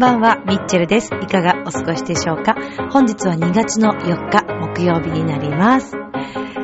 [0.00, 1.10] こんばんは、ミッチェルです。
[1.12, 2.54] いかがお過ごしでしょうか？
[2.90, 5.94] 本日は2月の4日、木曜日になります。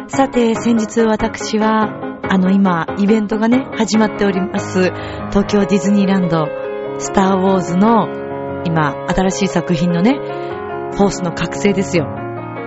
[0.09, 4.91] さて、先日私は、あの今、イベントがね、始まっております。
[5.33, 6.47] 東京ディズニーランド、
[6.99, 8.09] スターウォーズの、
[8.65, 10.15] 今、新しい作品のね、
[10.95, 12.07] フォースの覚醒ですよ。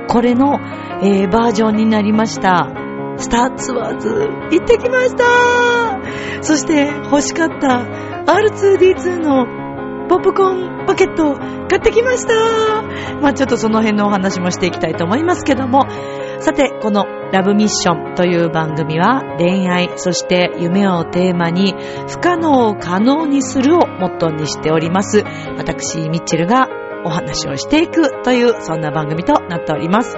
[0.08, 0.59] これの、
[1.02, 2.70] えー、バージョンになりました。
[3.17, 4.08] スターツアーズ、
[4.52, 7.88] 行ってきましたそして、欲しかった
[8.31, 9.59] R2D2 の
[10.09, 11.36] ポップコーンパケット
[11.70, 12.81] 買ってきました
[13.22, 15.84] まあちょっとその辺のお話もしていきたいと思いますけども、
[16.40, 21.76] さて、このラブミッションという番組は恋愛、そして夢をテーマに
[22.08, 25.23] 不可能を可能にするをモットーにしております。
[25.58, 26.67] 私、ミッチェルが
[27.06, 30.17] お話をしていくという、そんな番組となっております。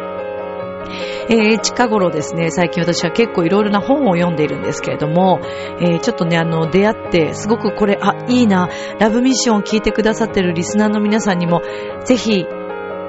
[1.29, 5.39] えー、近頃ですね、最近私は結構いろいろな本を読んでいるんですけれども、
[5.79, 6.95] えー、ちょっとね、あの、出会っ、
[7.33, 11.61] すごくこれ、あ、いいな、ラブミッションを聞いてくださってるリスナーの皆さんにも、
[12.05, 12.45] ぜひ、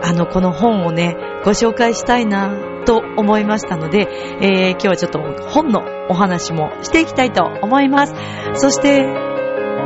[0.03, 4.09] あの、この本をね、ご紹介したいな、と思いましたので、
[4.41, 8.15] えー、今日はちょっと本のお話もしていきたいと思います。
[8.55, 9.05] そして、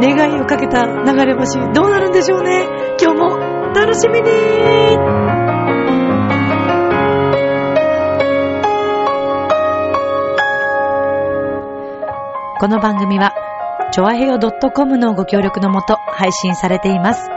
[0.01, 2.67] 願いをかけた流れ星、どうなるんでしょうね。
[3.01, 3.39] 今日も
[3.75, 4.97] 楽しみに
[12.59, 13.46] この番組は、
[13.97, 17.31] ちょあへよ .com のご協力のもと配信されています。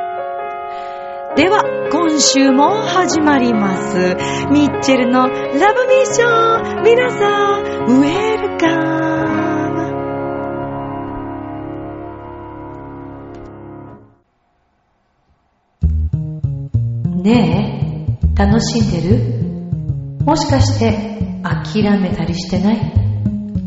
[1.37, 3.97] では、今週も始まります。
[4.51, 8.75] ミッチェルのラブミッション皆さん、ウェルカ
[17.13, 19.19] ムねえ、楽しんでる？
[20.25, 22.91] もしかして諦めたりしてない？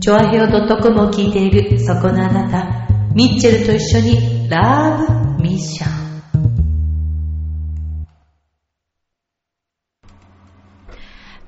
[0.03, 2.82] チョアヘオ .com を聞いているそこのあなた、
[3.15, 5.05] ミッチェルと一緒にラ
[5.37, 5.93] ブミッション。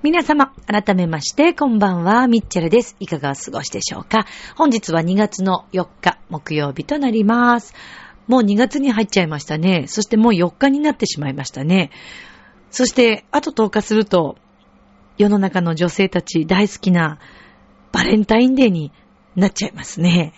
[0.03, 2.97] 皆様、改めまして、こんばんは、ミッチェルです。
[3.01, 4.27] いかがお過ごしでしょうか？
[4.57, 7.73] 本日は2月の4日、木曜日となります。
[8.27, 9.87] もう2月に入っちゃいましたね。
[9.87, 11.91] そしてもう4日になってしまいましたね。
[12.71, 14.37] そして、あと10日すると、
[15.17, 17.19] 世の中の女性たち大好きな
[17.91, 18.93] バレンタインデーに
[19.35, 20.35] なっちゃいますね。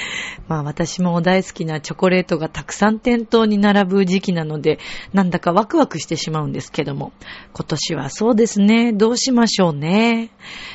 [0.48, 4.78] まあ私も大好きなチョコレートがたくさん店頭に並ぶ時期なので、
[5.12, 7.12] なんだかワクワクしてしまうんですけども、
[7.52, 10.30] 今年はそうですね、どうしましょうね。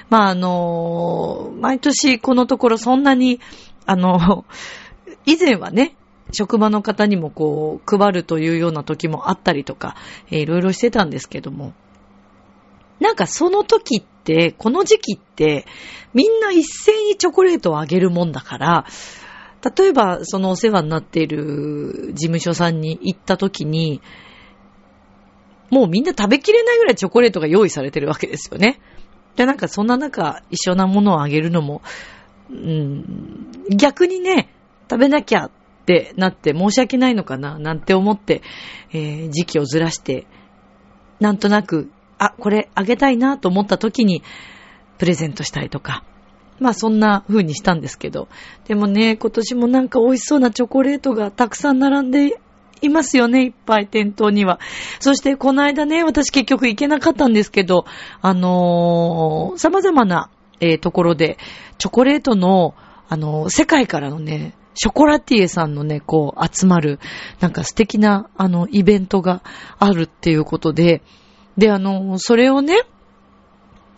[0.09, 3.39] まああの、毎年このところそんなに、
[3.85, 4.45] あの、
[5.25, 5.95] 以前はね、
[6.31, 9.95] 職場の方にもこう、配るというような時もあったりとか、
[10.29, 11.73] いろいろしてたんですけども、
[13.01, 15.66] なんかその時って、この時期って、
[16.13, 18.85] みんな一斉にチョコレートをあげるもんだから、
[19.78, 24.01] 例えばそのお世話になっている事務所さんに行った時に、
[25.72, 28.79] もうみんな食べきれないぐらいチョコレートが用意されてるわけですよね。
[29.35, 31.81] で、なんかそんな中、一緒なものをあげるのも、
[32.51, 34.53] うん、逆にね、
[34.89, 35.51] 食べなきゃっ
[35.85, 38.41] てなって申し訳ないのかな、なんて思って、
[38.91, 40.28] えー時期をずらして、
[41.19, 41.89] なんとなく、
[42.21, 44.21] あ、これあげたいなと思った時に、
[44.99, 46.03] プレゼントしたりとか。
[46.59, 48.27] まあそんな風にしたんですけど。
[48.67, 52.39] でもね、今年もなんか美味しそうなチョコレートがたくさん並んで
[52.81, 54.59] いますよね、いっぱい店頭には。
[54.99, 57.85] そしてこの間ね、私結局行けなかったんですけど、
[58.21, 61.39] あのー様々な、えーところで、
[61.79, 62.75] チョコレートの、
[63.09, 66.99] あのー世界からのね、ショコラティエさんのね、こう、集まる、
[67.39, 69.41] なんか素敵な、あの、イベントが
[69.79, 71.01] あるっていうことで、
[71.57, 72.81] で、あの、それをね、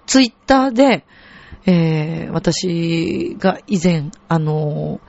[0.05, 1.05] ツイッターで、
[1.65, 4.99] えー、私が以前、あの、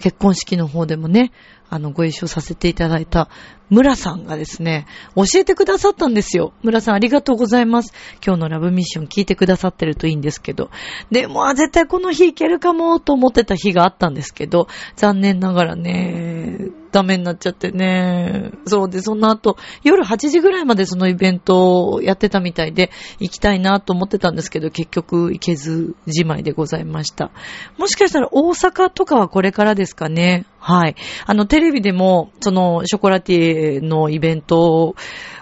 [0.00, 1.30] 結婚式の方でもね、
[1.68, 3.28] あの、ご一緒させていただいた
[3.68, 6.52] 村さんがですね、教えてくださったんですよ。
[6.62, 7.94] 村さんありがとうございます。
[8.24, 10.70] 今日のラブミッション聞いてくださってるといいんですけど。
[11.12, 14.66] で、もう絶対この日行けるかもと思ってた日があったんですけど、
[14.96, 18.50] 残念ながらね、ダメになっちゃってね。
[18.66, 27.30] そうで、その後、夜8時ぐらいまでそのイベントをやってたみたいで、行きたいなと思ってたんですけど、結局行けずじまいでございました。
[27.78, 30.46] もしかしたら大阪とかはこれからですかね。
[30.58, 30.96] はい。
[31.26, 34.96] あの、テレビでも、その、ショコラティエのイベントを、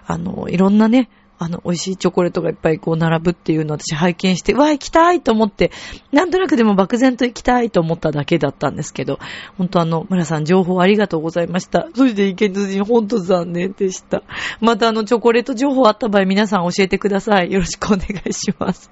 [0.06, 5.70] あの、いろんなね、あの、美味しいチョコレートがいっぱいこう並ぶっていうのを私拝見して、うわ、行きたいと思って、
[6.12, 9.20] なんとなくでも漠然と行きたいと思っただけだったんですけど、
[9.56, 11.88] 本当あの、村さん情報ありがとうございました。
[11.94, 14.22] そして行けずに本当残念でした。
[14.60, 17.52] またあの、チョコレート情報あった場合皆さん教えてください。
[17.52, 18.90] よろしくお願いします。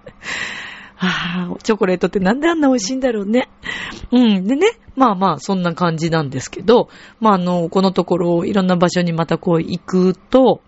[0.96, 3.50] はあ、チョコレートってなんであんな美味しいんだろうね。
[4.12, 4.46] うん。
[4.46, 6.88] でね、まあまあ、そんな感じなんですけど、
[7.20, 10.62] まああの、このところ、いろんな場所にまたこう行くと、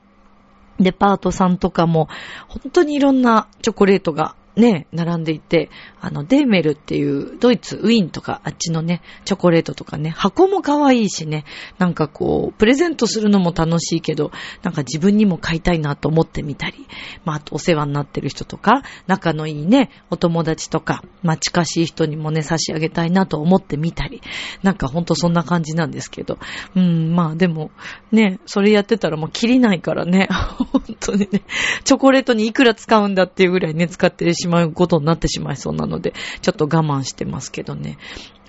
[0.80, 2.08] デパートさんとかも、
[2.48, 5.70] 本当にいろんなチョコレートがね、並んでいて、
[6.00, 11.44] あの、デーメルっていうドイツ、ウィーンとかあっちのね、チョコレートとかね、箱も可愛いしね、
[11.78, 14.32] なんかこう、プレゼントするのも楽しいけど、
[14.62, 16.88] なんか自分にも買いたいなと思ってみたり、
[17.24, 24.20] まあ、あとお世話になってる人とか、仲のいいね、お友達とか、まあ、近しい人にもね、差し上げたいなと思ってみたり、
[24.64, 26.38] なんかほんとそんな感じなんですけど、
[26.74, 27.70] うん、まあでも、
[28.10, 30.28] ね、それやってたらもう切りないからね、
[30.72, 31.42] 本当にね、
[31.84, 37.98] チョコレートにいくら使うんだっていうぐらいね、使ってるしうことになってしまいそうなので、ちょっと我慢してますけどね。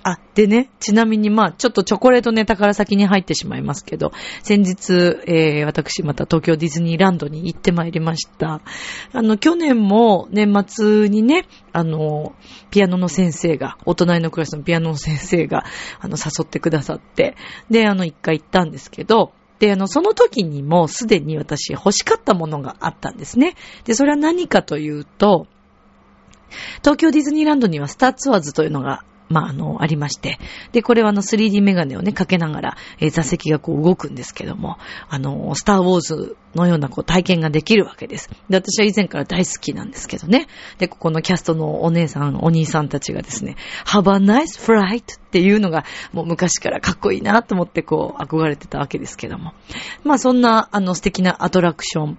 [0.02, 4.12] あ、でね、ちなみにまあ、ちょっとチョコレートネタから先に入ってしまいますけど、
[4.42, 4.92] 先日、
[5.26, 8.62] えー、私また東京ディズニーランドに行ってまいりました。
[9.12, 12.34] あの、去年も年末にね、あの、
[12.70, 15.64] ピアノの先生が、お隣のクラスのピアノの先生が、
[16.00, 17.36] あの、誘ってくださって、
[17.70, 23.54] で、あの、一回行ったんですけど、で、あの、その時にもすでに私欲しかったものがあったんですね。
[23.84, 25.46] で、それは何かというと、
[26.78, 30.38] 東京ディズニーランドにはスターツアーズというのがまあ、あの、ありまして。
[30.72, 34.76] で、これはあの 3D メガネをね、かけながら、えー、座席がこう動くんですけども、
[35.08, 38.28] あの、スターウォーズのようなこう体験ができるわけです。
[38.48, 40.48] で、私は以前から大好きなんですけどね。
[40.78, 43.54] で、ここのキャストのお姉さん、お兄さんたちがですね、
[43.86, 49.52] Have a nice flight っていうのが、もう昔からかっこいいなと思ってこう、憧れてたわけですけども。
[50.02, 52.18] まあ、そんな、あの、素敵なアトラクション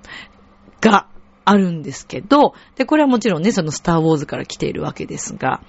[0.80, 1.08] が、
[1.46, 5.62] あるんですけど、で、これはもちろんね、そのスターウォーズから来ているわけですが、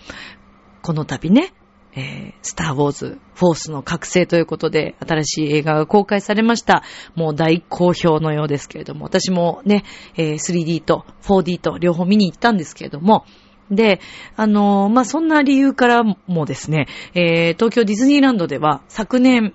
[0.83, 1.53] この度ね、
[1.95, 6.83] えー、スターウォーズ、フォースの覚醒ということで、新しい映画が公開されました。
[7.15, 9.85] もう大好評のようですけれども、私もね、
[10.17, 13.25] えー、3D と 4D と両方見に行ったんですけれども、
[13.71, 14.01] で、
[14.37, 19.55] あのー、まあ、そんな理由からもですね、えー、東京ディズニーランドでは昨年、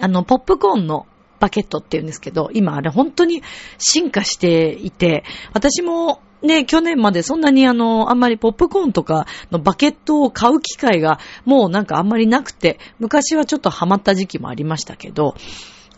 [0.00, 1.06] あの、ポップコーンの
[1.44, 3.42] バケットって言うんですけど、今あれ本当に
[3.76, 15.34] 進化していて、私もね、去年までそんなにあの、あんまりポップコーンとかのバケットを買う機会がもうなんかあんまりなくて、昔はちょっとハマった時期もありましたけど、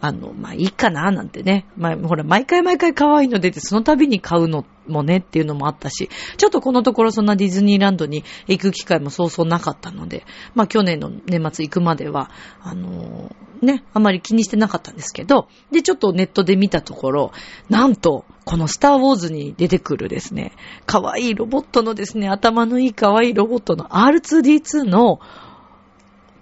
[0.01, 1.67] あの、まあ、いいかななんてね。
[1.77, 12.31] まあ、ほら、毎回毎回可愛いの出て、その度に買うのもねっていうのもあったし、ちょっとこのところそんなディズニーランドに行く機会もそうそうなかったので、まあ、去年の年末行くまでは、
[12.63, 17.33] あのー、ね、あまり気にしてなかったんですけど、で、ちょっとネットで見たところ、
[17.71, 20.53] なんと、このスターウォーズに出てくるですね、
[20.85, 25.21] 可愛いロボットのですね、頭のいい可愛いロボットの R2D2 の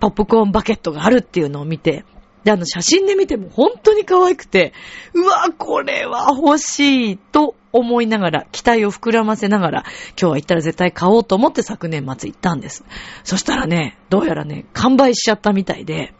[0.00, 2.04] ポップコーンバケットがあるっていうのを見て、
[2.44, 4.73] で、あの、写真で見ても本当に可愛くて、
[5.14, 12.85] うわ、これは欲しいと思いながら、期待を膨らませながら、今日は行ったら絶対買おうと思って昨年末行ったんです。
[13.25, 16.12] そしたらね、どうやらね、完売しちゃったみたいで、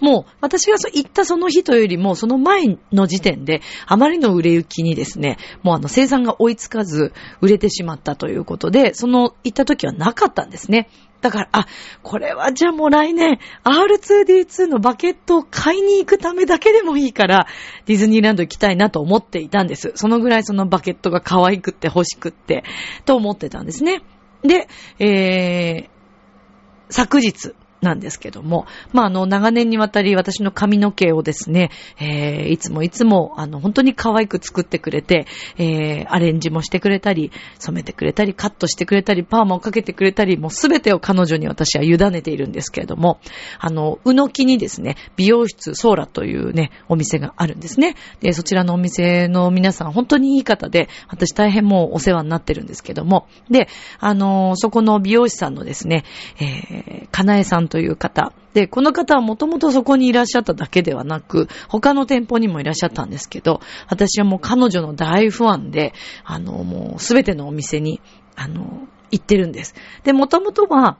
[0.00, 10.88] もう、私が行ったその日というよりも、その前の時点で、あまりの売れ行きにですね、もうあの、生産が追いつかず、売れてしまったということで、その、行った時はなかったんですね。
[11.24, 11.66] だから、あ、
[12.02, 17.46] これはじゃあもう来年、R2D2 のバケットを買いに行くためだけでもいいから、
[17.86, 19.92] ディズニーランド行きたいなと思っていたんです。
[19.94, 22.62] そのぐらいそのバケットが可愛くって欲しくって、
[23.06, 24.02] と思ってたんですね。
[24.42, 35.26] で、えー、昨日、なんですけども、まあ、あの、長年にわたり私の髪の毛をですね、えー、いつもいつも、あの、本当に可愛く作ってくれて、
[35.56, 43.20] えー、アレンジもしてくれたり、染めてくれたり、カットしてくれたり、パーマをかけてくれたり、もうすべてを彼女に私は委ねているんですけれども、
[43.60, 47.94] あの、うのきにですね、美容室ソーラというね、お店があるんですね。
[48.20, 56.04] で、そちらのお店の皆さん、本当にいい方で、私大変もうお世話になってるんですけども、で、あの、そこの美容師さんのですね、
[56.40, 58.32] えー、かなえさんという方。
[58.52, 68.00] で、この方はもともとそこにいらっしゃっただけではなく、他の店舗にもいらっしゃったんですけど、私はもう彼女の大ファンで、あの、もうすべてのお店に、
[68.36, 69.74] あの、行ってるんです。
[70.04, 70.98] で、もともとは、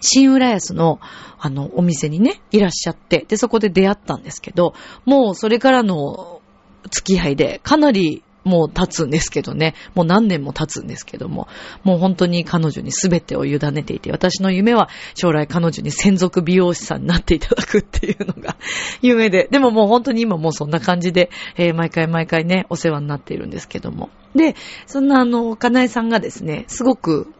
[0.00, 0.98] 新浦安の、
[1.38, 4.74] あの、お店にね、いらっしゃって、で、そこで出会ったんですけど、
[5.04, 6.42] もうそれからの
[6.90, 9.74] 付き合いで、かなりもう経つんですけどね。
[9.96, 11.48] もう何年も経つんですけども。
[11.82, 18.56] もう本当に彼女に全てを委ねていて、私の夢は将来彼女に専属美容師さんになっていただくっていうのが
[19.02, 19.48] 夢で。
[19.50, 24.10] でももう本当に今もうそんな感じで、えー、毎回毎回ね、お世話になっているんですけども。
[24.36, 24.54] で、
[24.86, 27.32] そんなあの、かなえさんがですね、すごく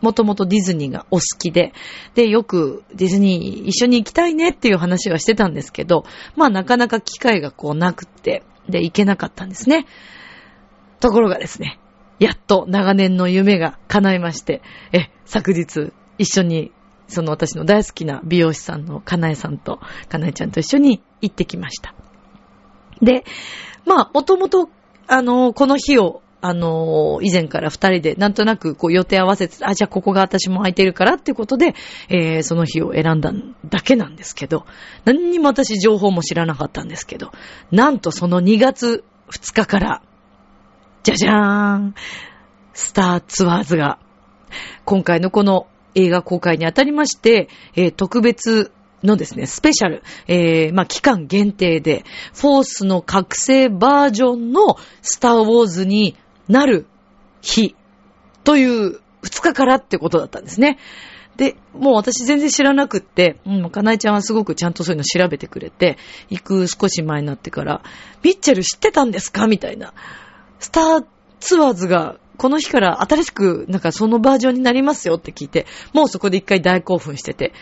[0.00, 1.72] もともとディズニーがお好きで、
[2.14, 6.04] で、よくディズニー一緒に行きたいねっていう話はしてたんですけど、
[6.36, 9.86] まあなかなか機会がこうなくって、で、行けなかったんですね。
[11.02, 11.78] ところがですね、
[12.18, 16.72] やっと長年の夢が叶いまして、え、昨日一緒に
[17.08, 21.94] その私の大好きな美容師さんのかなえさんと、かなえちゃんと一緒に行ってきました。
[23.02, 23.24] で、
[23.84, 24.70] まあ、もともと、
[25.08, 31.74] あの、この日を、あの、以前から二人でなんとなくこう予定合わせて、あ、じゃあここが私も空いてるからってことで、
[32.08, 33.32] えー、その日を選んだ
[33.68, 34.66] だけなんですけど、
[35.04, 37.30] 何にも私情報も知らなかったんですけど、
[37.70, 40.02] なんとその2月2日から、
[41.02, 41.94] じゃじゃーん
[42.74, 43.98] スターツアーズが、
[44.84, 52.04] 今回のこの映画公開にあたりまして、えー、特別のですね、スペシャル、えー、まあ、期間限定で、
[52.34, 56.16] フォースの覚醒バージョンのスターウォーズに
[56.48, 56.86] なる
[57.40, 57.74] 日
[58.44, 60.78] という2日からってことだったんですね。
[61.36, 65.98] で、もう私全然知らなくって、うん、かなえちゃんはすごくちゃんとそういうの調べてくれて、
[66.30, 67.82] 行く少し前になってから、
[68.22, 69.46] ミッチェル知ってたんですか？
[69.46, 69.94] みたいな。
[70.62, 71.04] スター
[71.40, 77.52] ツアーズがこの日から新しくなんかそのバージョンになりますよって聞いて、もうそこで一回大興奮してて。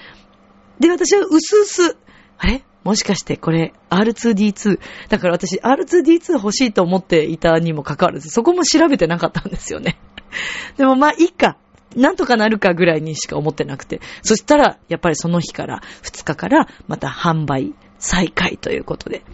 [0.79, 1.97] で、私はうすうす、
[2.39, 2.63] あれ？
[2.85, 4.81] もしかしてこれ R2D2。
[5.09, 9.99] だから私 R2D2 欲しいと思っていたにもかかわらず、そこも調べてなかったんですよね。
[10.77, 11.57] でもまあいいか。
[11.97, 14.01] なんとかなるかぐらいにしか思ってなくて。
[14.23, 19.25] そしたら、やっぱりその日から、2日からまた販売再開ということで。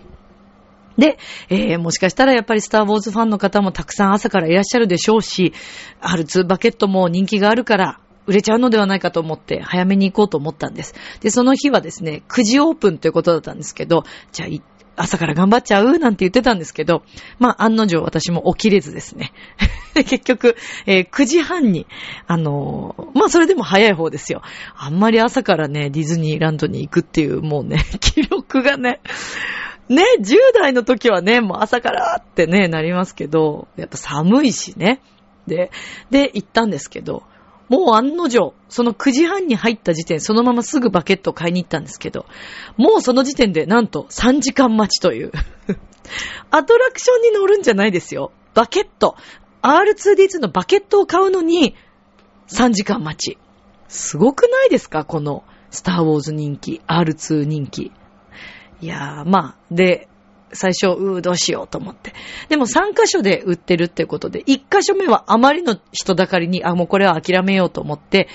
[0.98, 5.52] で、えー、もしかしたらやっぱりスターウォーズファンの方もたくさん朝からいらっしゃるでしょうし、
[6.00, 10.94] R2 バケットも人気があるから、売れちゃうのではないかと思って早めに行こうと思ったんです。
[11.20, 14.48] で、その日はですね、9時オープンということだったんですけど、じゃあ
[14.96, 15.98] 朝から頑張っちゃう？
[15.98, 17.02] なんて言ってたんですけど、
[17.38, 19.32] まあ、案の定私も起きれずですね。
[19.94, 21.86] 結局、えー、9時半に、
[22.26, 24.42] あのー、まあ、それでも早い方ですよ。
[24.74, 29.00] あんまり朝からね、ディズニーランドに行くっていう、もうね、 記録がね、
[29.88, 35.00] ね、10代の時はね、もう朝からってね、なりますけど、やっぱ寒いしね。
[35.46, 35.70] で、
[36.10, 37.22] で、行ったんですけど、
[37.68, 42.26] もう案の定、その9時半に入った時点、そのまますぐバケットを買いに行ったんですけど、
[42.76, 45.32] もうその時点でなんと3時間待ちという。
[46.50, 48.32] アトラクションに乗るんじゃないですよ。
[48.54, 49.16] バケット。
[49.62, 51.74] R2D2 のバケットを買うのに
[52.48, 53.38] 3時間待ち。
[53.88, 55.04] すごくないですか？
[55.04, 57.90] このスターウォーズ人気、R2 人気。
[58.80, 60.08] いやー、まあ、で、
[60.52, 62.12] 最初、うー、どうしようと思って。
[62.48, 68.28] でも3箇所で売ってるってことで、1箇所目はあまりの人だかりに、あ、もうこれは諦めようと思って、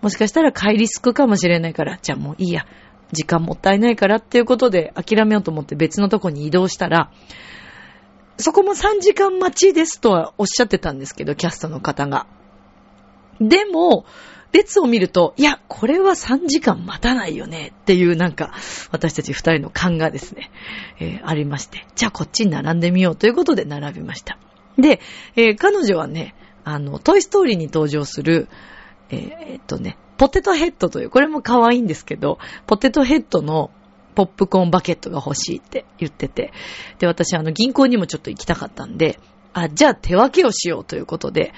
[0.00, 2.66] もしかしたら買いリスクかもしれないから、じゃあもういいや。
[3.12, 7.10] 時間もったいないからっていうことで諦めようと思って別のとこに移動したら、
[8.36, 12.26] そこも3時間待ちですとはおっしゃってたんですけど、キャストの方が。
[13.40, 14.04] でも、
[14.52, 18.54] 列を見ると、いや、これは3時間待たないよねっていうなんか、
[18.90, 20.50] 私たち二人の勘がですね、
[21.00, 24.38] えー、ありまして、じゃあこっちに並んでみようということで並びました。
[24.78, 25.00] で、
[25.36, 28.48] えー、彼女はね、あの、トイストーリーに登場する、
[29.10, 33.70] えー、っとね、ポテトヘッドという、これも可愛いんですけど、ポテトヘッドの
[34.14, 36.52] ポップコーンバケットが欲しいって言ってて、
[36.98, 39.20] で、私あの銀行にもちょっと行きたかったんで、
[39.52, 41.52] あ、じゃあ手分けをしようということで、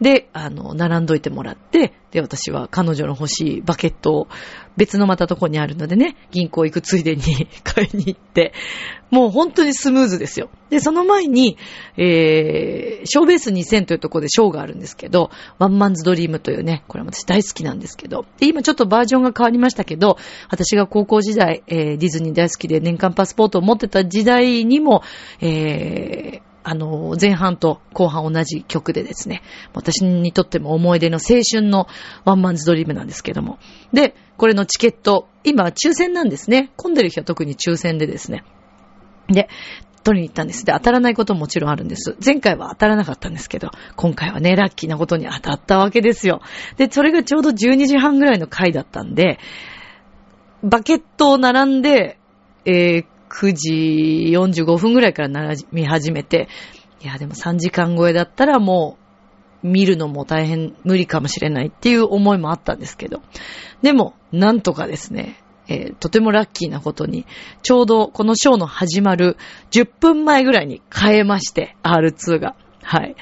[0.00, 4.28] で、あの、並んどいてもらって、で、私は彼女の欲しいバケットを
[4.76, 7.22] 別のまたとこにあるのでね、銀行行くついでに
[7.62, 8.52] 買いに行って、
[9.10, 10.50] もう本当にスムーズですよ。
[10.70, 11.56] で、その前に、
[11.96, 20.18] えー、ショーベース2000というところでショーがあるんですけど、ワンマンズドリームというね、これ私大好きなんですけど、で、今ちょっとバージョンが変わりましたけど、
[20.50, 25.02] 私が高校時代、えー、ディズニー大好きで年間パスポートを持ってた時代にも、
[25.40, 29.42] えー、あの、前半と後半同じ曲でですね、
[29.74, 31.86] 私にとっても思い出の青春の
[32.24, 33.58] ワンマンズドリームなんですけども。
[33.92, 36.72] で、これのチケット、今抽選なんですね。
[36.76, 38.44] 混んでる日は特に抽選でですね。
[39.28, 39.48] で、
[40.04, 40.64] 取りに行ったんです。
[40.64, 42.16] で、当たらないことももちろんあるんです。
[42.24, 46.40] 前回は当たらなかったんですけど、今回はね、ラッキーなことに当たったわけですよ。
[46.76, 49.38] で、それがちょうど12時半ぐらいの回だったんで、
[50.62, 52.18] バケットを並んで、
[52.64, 56.48] えー、9時45分ぐらいから並み始めて、
[57.02, 59.04] いや、でも3時間超えだったらもう、
[59.66, 63.22] 見るのも大変無理かもしれないっていう思いもあったんですけど。
[63.82, 67.26] でも、なんとかですね、えー、とてもラッキーなことに、
[67.62, 69.38] ちょうどこのショーの始まる
[69.70, 72.54] 10分前ぐらいに変えまして、R2 が。
[72.82, 73.16] はい。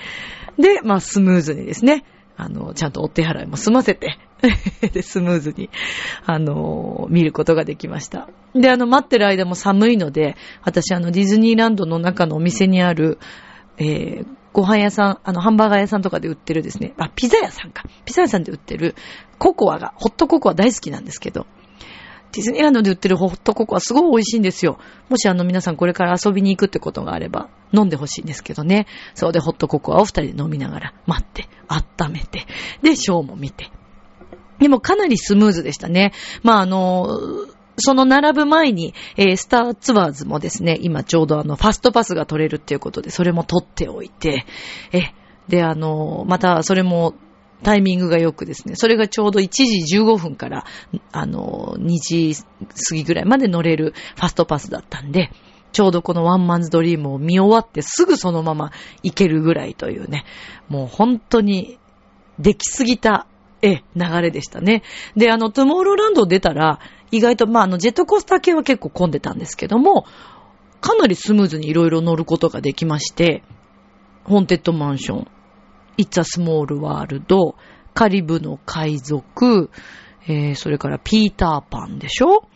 [0.59, 2.05] で、まあ、スムーズにですね、
[2.37, 4.19] あの、ちゃんとお手払いも済ませて
[4.93, 5.71] で、スムーズに、
[6.27, 8.29] あの、見ることができました。
[8.55, 13.19] で、あの、待ってる間も寒いので、私、あの、ディズニーランドの中のお店にある、
[13.79, 17.85] えー、ご飯屋さん、あの、ハンバーガー屋さんとかで売ってるですね、あ、ピザ屋さんか。
[18.05, 18.95] ピザ屋さんで売ってる
[19.39, 21.47] ココアが、ホットココア大好きなんですけど、
[22.33, 24.79] ディズニーランドで売ってるホットココアすごい美味しいんですよ。
[25.11, 28.87] もしあの皆さんこれから遊びに行くってことがあれば飲んでほしいんですけどね。
[29.15, 32.47] そうでホットココアを二人で飲みながら待って、温めて、
[32.83, 33.71] で、ショーも見て。
[34.63, 36.13] でもかなりスムーズでしたね。
[36.43, 37.21] まあ、あの、
[37.77, 44.47] その並ぶ前に、えー、スターツアーズもですね、今ちょうどあの、ファストパスが取れるっていうことで、それも取っておいて、
[44.93, 45.13] え、
[45.49, 47.15] で、あの、またそれも
[47.63, 50.65] タイミングが良くですね、それがちょうど1時15分から、
[51.13, 55.31] あの、2時過ぎぐらいまで乗れるファストパスだったんで、
[55.73, 60.25] ちょうどこのワンマンズドリームを見終わってすぐそのまま行けるぐらいというね、
[60.69, 61.79] もう本当に
[62.39, 63.27] できすぎた、
[63.63, 64.83] え、流れでしたね。
[65.17, 70.05] で、あの、トゥモーローランド出たら、意外と、まあ、あの、ジェットコースター系は結構混んでたんですけども、
[70.81, 73.45] かなりスムーズにいろいろ乗ることができまして、
[74.25, 75.29] ホンテッドマンション、
[75.97, 77.55] イッツァスモールワールド、
[77.95, 79.71] カリブの海賊、
[80.27, 82.49] えー、それからピーターパンでしょ？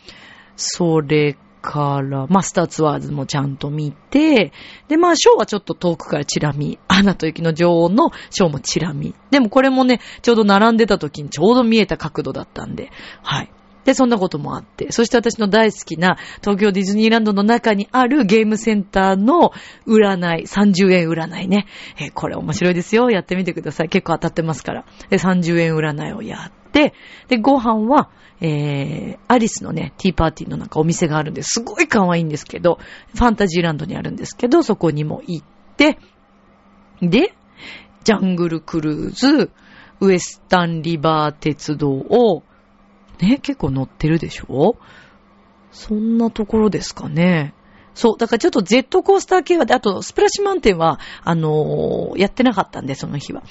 [0.57, 1.37] それ
[1.67, 4.53] から、マスターツワーズもちゃんと見て、
[4.87, 6.79] で、まあ、ショーはちょっと遠くからチラ見。
[6.87, 9.15] アナと雪の女王のショーもチラ見。
[9.33, 12.93] でもこれもね、ちょうど並んでた時にちょうど見えた角度だったんで、
[13.23, 13.51] はい。
[13.87, 19.53] で、そんなこともあって、そして私の大好きな東京ディズニーランドの中にあるゲームセンターの
[19.87, 21.67] 占い、30円占いね。
[21.99, 23.11] えー、これ面白いですよ。
[23.11, 23.89] やってみてください。
[23.89, 24.85] 結構当たってますから。
[25.09, 26.95] で、30円占いをやって、
[27.29, 31.61] で、ご飯は、えー、アリスのね、ティーパーティーのなんかお店があるんです。
[31.61, 32.81] すごい可愛いんですけど、
[33.15, 35.99] ファンタジーランドにあるんですけど、そこにも行って、
[37.01, 37.35] で、
[38.03, 39.51] ジャングルクルーズ、
[40.01, 42.43] ウエスタンリバー鉄道を
[43.21, 44.77] ね、結構乗ってるでしょ？
[45.71, 47.55] そんなところですかね。
[47.95, 48.19] そう。
[48.19, 53.43] だからちょっとジェットコースター系は、あとスプラッシュマウンテンは、あのー、やってなかったんで、その日は。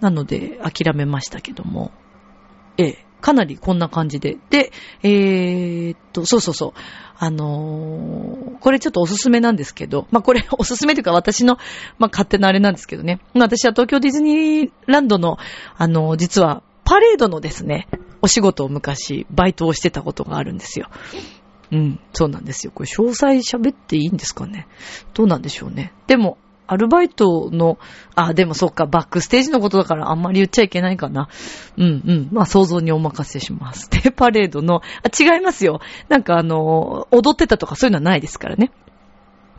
[0.00, 1.90] なので、諦めましたけども。
[2.76, 4.36] ええ、かなりこんな感じで。
[4.50, 4.70] で、
[5.02, 6.72] えー、っと、そうそうそう。
[7.18, 11.58] あのー、これちょっとおすすめなんですけど、まあ、これ おすすめというか私の、
[11.98, 13.20] まあ、勝手なあれなんですけどね。
[13.34, 15.38] 私は東京ディズニーランドの、
[15.76, 17.88] あのー、実は、パレードのですね、
[18.22, 20.88] お仕事を昔、バイトをしてたことがあるんですよ。
[21.70, 22.72] うん、そうなんですよ。
[22.74, 24.66] これ詳細喋っていいんですかね？
[25.14, 25.92] どうなんでしょうね？
[26.06, 27.78] でも、アルバイトの、
[28.14, 31.28] あ、でもそっか、バックステージのことだからあんまり言っちゃいけないかな。
[31.78, 32.28] うんうん。
[32.30, 33.88] まあ想像にお任せします。
[33.90, 35.80] で、パレードの、あ、違いますよ。
[36.08, 38.70] なんかあの、踊ってたとかそういうのはないですからね。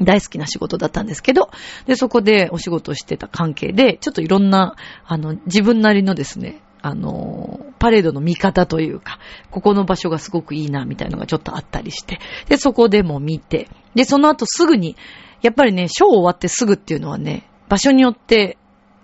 [0.01, 1.49] 大好きな仕事だったんですけど、
[1.87, 9.19] で、そこでお仕事してた関係で、ちょっといろんな、あの、自分なりのですね、あの、パレードの見方というか、
[9.51, 14.95] ここの場所がすごくいいな、みたいのがちょっとあったりして、で、そこでも見て、で、その後すぐに、
[15.41, 18.57] やっぱりね、ショー終わってすぐっていうのはね、場所によって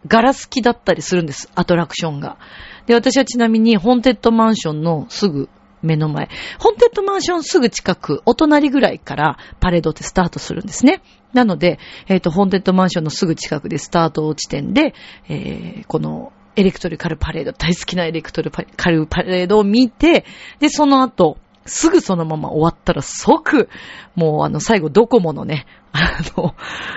[0.07, 2.37] ガラス機だったりするんです、アトラクションが。
[2.85, 5.49] で、私はちなみに、ホンテッドマンションのすぐ
[5.81, 6.29] 目の前。
[6.59, 11.01] ホンテッドマンションすぐ近く、お隣ぐらいからパレードってスタートするんですね。
[11.33, 14.93] なので、えっ、ー、と、ホンテッドマンションのすぐ近くでスタート地点で、
[15.27, 20.25] えー、このエレクトリカルパレード、大好きなエレクトリカルパレードを見て、
[20.59, 23.69] で、その後、すぐそのまま終わったら即、
[24.15, 26.55] もうあの最後ドコモのね、 あの、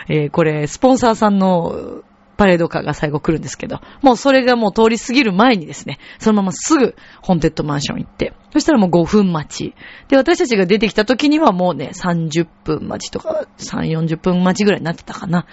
[0.08, 2.02] えー、これ、スポンサーさんの
[2.36, 9.74] パレードカーが最後来るんですけど、もうそれがもう通り過ぎる前にですね、そのまますぐホンテッドマンション行って、そしたらもう5分待ち。
[10.08, 15.46] で、私たちが出てきた時にはもうね、30分待ちとか、3、40分待ちぐらいになってたかな。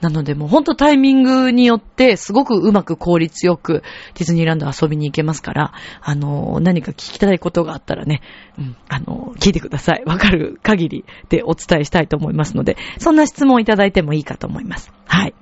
[0.00, 3.82] なのでもうほんとタイミングによってすごくうまく効率よく
[4.14, 8.22] ディズニーランド遊びに行けますから、あの、何か聞きたいことがあったらね、
[8.58, 10.02] うん、あの、聞いてください。
[10.06, 14.92] わかる限りでお伝えしたいと思いますので、そんな質問いただいてもいいかと思います。
[15.06, 15.34] はい。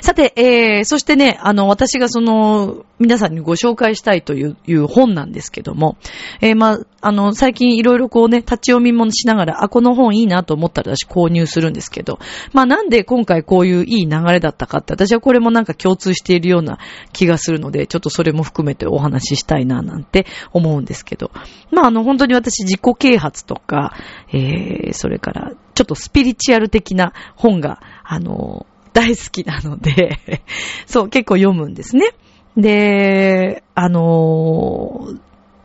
[0.00, 5.98] さて、えー、そしてね、あの、私がその、皆さんにご紹介したいといういう本なんですけども、
[6.40, 12.18] えー、まあ、あの、最近いろいろこうね、立ち読みもしながら、あ、この本いいなと思ったら私購入するんですけど、
[12.52, 16.78] まあ、なんで今回こういういい流れだったかって、私はこれもなんか共通しているような
[17.12, 21.30] 気がするので、ちょっとそれも含めてお話ししたいななんて思うんですけど、
[21.70, 23.94] まあ、あの、本当に私自己啓発とか、
[24.32, 28.66] えー、それから、ちょっとスピリチュアル的な本が、あの、
[28.96, 30.20] 大好きなので
[30.86, 32.12] そう、結構読むんですね。
[32.56, 35.18] で、あのー、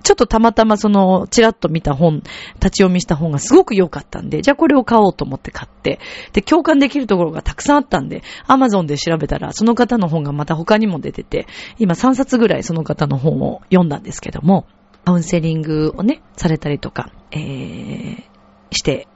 [0.04, 2.16] ちょっとたまたまその、ちらっと見た本、
[2.56, 6.00] 立ち読みした本がすごく良かったんで、じゃあこれを買おうと思って買って、
[6.34, 11.48] で、共感できるところがたくさんあったんで、アマゾンで調べたら、その方の本がまた他にも出てて、
[11.80, 14.66] 今3冊ぐらいその方の本を読んだんですけども、
[15.06, 18.24] カウンセリングをね、されたりとか、えー、
[18.72, 19.08] して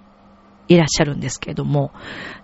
[0.67, 1.91] いらっしゃるんですけれども、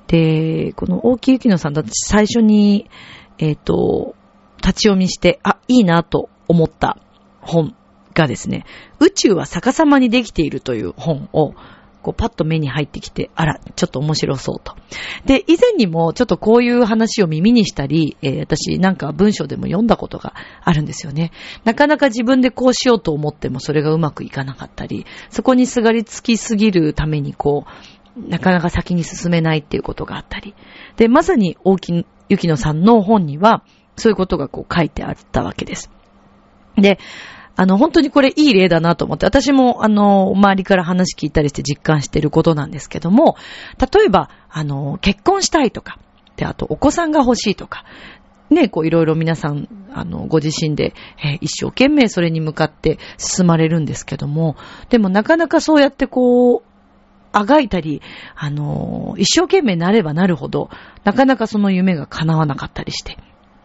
[0.08, 2.90] で、この大木幸乃さんだって最初に、
[3.38, 4.16] えっ、ー、と、
[4.58, 6.98] 立ち読みして、あ、いいなと思った
[7.40, 7.76] 本
[8.14, 8.66] がですね、
[9.00, 11.54] 宇宙は逆さまにできているという本を
[12.02, 14.76] こうパッと目に入ってきて、あら、ちょっと面白そうと。
[15.26, 21.32] で、以前にもちょっとこういう話を耳にしたり、えー、私なんか文章でも読んだことがあるんですよね。
[21.64, 30.56] なかなか自分でこうしようと思ってもそれがうまくいかなかったり、そこにすがりつきすぎるためにこう、なかなか先に進めないっていうことがあったり。
[30.98, 33.64] で、まさに大木雪乃さんの本には、
[33.96, 35.92] そういうことがこう書いてあったわけです。
[36.76, 36.98] で、
[37.56, 43.36] あの、本当にこれいい例だなと思って、私も、あの、周りから話聞いたりして実感していることなんですけども、
[43.78, 46.00] 例えば、あの、結婚したいとか、
[46.38, 47.84] で、あと、お子さんが欲しいとか、
[48.50, 50.94] ね、こういろいろ皆さん、あの、ご自身で、
[51.24, 54.56] えー、一生懸命それに向かって進まれるんですけども、
[54.90, 56.64] でもなかなかそうやってこう、
[57.34, 58.02] あがいたり、
[58.36, 60.70] あの、一生懸命なればなるほど、
[61.04, 63.18] なかなかその夢が叶わなかったりして。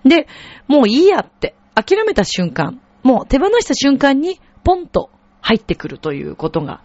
[0.05, 0.29] で、
[0.69, 6.83] もういいやって、諦めた瞬間、もう手放した瞬間にポンと入ってくるということが、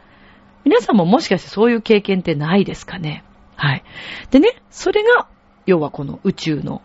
[0.66, 3.24] 皆さんももしかしてそういう経験ってないですかね？
[3.56, 3.84] はい。
[4.32, 5.28] でね、それが、
[5.66, 6.82] 要はこの宇宙の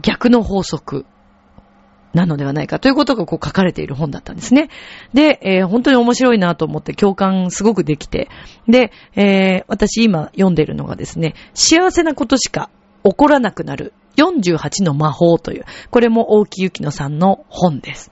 [0.00, 1.06] 逆の法則
[2.16, 4.70] なのではないかということがこう書かれている本だったんですね。
[5.12, 8.30] で、えー、本当に面白いなと思って共感すごくできて、
[8.66, 12.70] で、えー、私今読んでいるのがですね、幸せなことしか
[13.04, 18.10] 起こらなくなる48の魔法という、これも大木ゆきのさんの本です。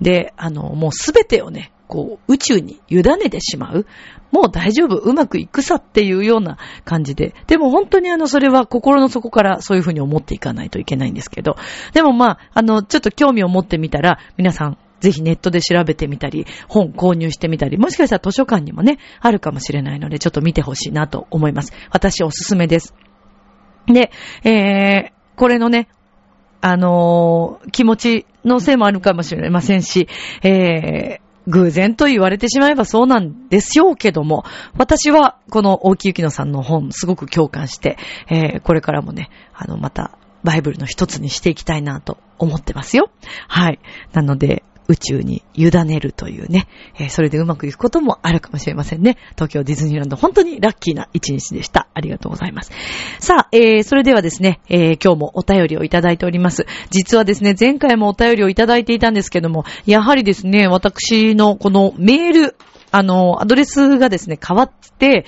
[0.00, 3.84] で、あの、もうすべてをね、こう、宇宙に委ねてしまう。
[4.30, 7.34] もう大丈夫、うまくいくさっていうような感じで。
[7.48, 11.56] でも本当にあの、それは心の底からそういうふうに思っていかないといけないんですけど。
[11.92, 21.74] でもまあ、あの、ちょっと興味を持ってみたら、皆さん、ぜひネットで調べてみたり、本購入してみたり、もしかしたら図書館にもね、あるかもしれないので、ちょっと見てほしいなと思います。
[21.90, 22.94] 私おすすめです。
[23.86, 24.12] で、
[24.44, 25.88] えー、これのね、
[26.62, 30.08] あのー、気持ちのせいもあるかもしれませんし、
[30.42, 34.44] えー、偶然と言われてしまえばそうなんでしょうけども、
[34.76, 37.96] 私はこの大木ゆきのさんの本すごく共感して、
[38.28, 43.10] えー、これからもね、あの、またバイブルの一つにしていきたいなと思ってますよ。
[43.48, 43.78] はい。
[44.12, 46.66] なので、宇宙に委ねるというね、
[46.98, 49.16] えー、それでうまくいくこともあるかもしれませんね。
[49.34, 51.88] 東京ディズニーランド、本当にラッキーな一日でした。
[51.94, 52.72] ありがとうございます。
[53.20, 56.66] さあ、えー、それではですね、えー、今日もお便りをいただいております。
[56.90, 62.56] 実はですね、前回もお便りをいただいていたんですけども、やはりですね、私のこのメール、
[62.90, 65.24] あの、アドレスがですね、変わって、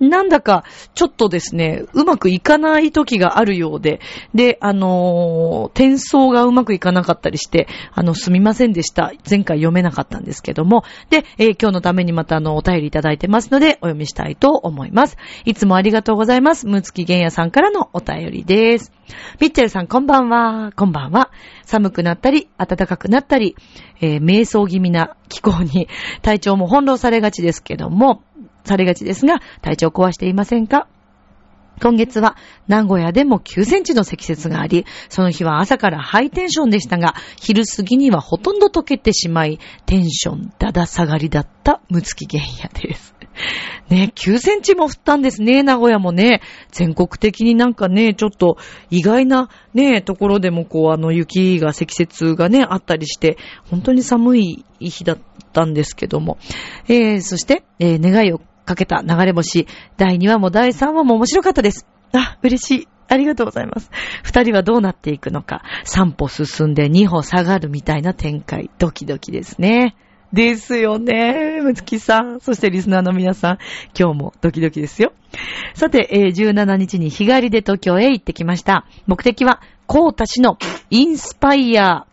[0.00, 4.00] なんだか、ちょっとですね、うまくいかない時があるようで、
[4.34, 9.12] で、あのー、転送がうまくいかなかったりして、あの、すみませんでした。
[9.28, 15.18] 前回読めなかったんですけども、で、えー、今日のためにまたあの、お便りいただいてますので、お読みしたいと思います。
[15.44, 16.66] いつもありがとうございます。
[16.66, 18.92] むつきげんやさんからのお便りです。
[19.38, 20.72] ピッチェルさん、こんばんは。
[20.74, 21.30] こんばんは。
[21.64, 23.56] 寒くなったり、暖かくなったり、
[24.00, 25.88] えー、瞑想気味な気候に
[26.22, 28.22] 体調も翻弄されがちですけども、
[28.64, 30.86] されがちですが、体調壊していませんか？
[31.82, 32.36] 今月は
[32.68, 43.14] 名古屋でも9センチの積雪があり、その日は朝からハイテンションでしたが、昼過ぎにはほとんど溶けてしまい、テンションだだ下がりだったむつき原野です。
[43.88, 46.42] ね、9センチも降ったんですね、名古屋もね。
[46.70, 48.58] 全国的になんかね、ちょっと
[48.90, 53.38] 意外なね、ところでもこう、あの雪が積雪がね、あったりして、
[53.70, 55.18] 本当に寒い日だっ
[55.54, 56.36] たんですけども。
[56.88, 59.66] えー、そして、えー、願いをかけた流れ星。
[59.96, 61.86] 第2話も第3話も面白かったです。
[62.12, 62.88] あ、嬉しい。
[63.08, 63.90] ありがとうございます。
[64.22, 65.62] 二人はどうなっていくのか。
[65.84, 68.70] 三歩進んで二歩下がるみたいな展開。
[68.78, 69.96] ドキドキですね。
[70.32, 71.60] ですよね。
[71.60, 72.40] むつきさん。
[72.40, 73.58] そしてリスナーの皆さん。
[73.98, 75.12] 今日もドキドキですよ。
[75.74, 78.86] さて、えー、17日に日帰りで東京へ行ってきました。
[79.08, 80.56] 目的は、こうたちの
[80.90, 82.06] インスパイア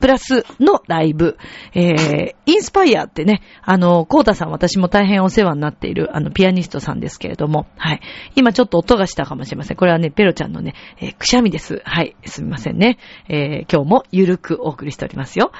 [0.00, 1.36] プラスのライブ。
[1.74, 8.00] えー、インスパイアってね、あの、コータさん私も大変お世話になっている、あの、ピアニストさんですけれども、はい。
[8.34, 9.76] 今ちょっと音がしたかもしれません。
[9.76, 11.82] これはね、ペロちゃんのね、えー、くしゃみです。
[11.84, 12.16] はい。
[12.24, 12.98] すみませんね。
[13.28, 15.52] えー、今日もゆるくお送りしておりますよ。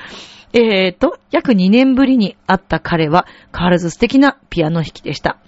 [0.52, 5.38] えーと、約2年ぶりに会った彼は変わらず素敵なピアノ弾きでした。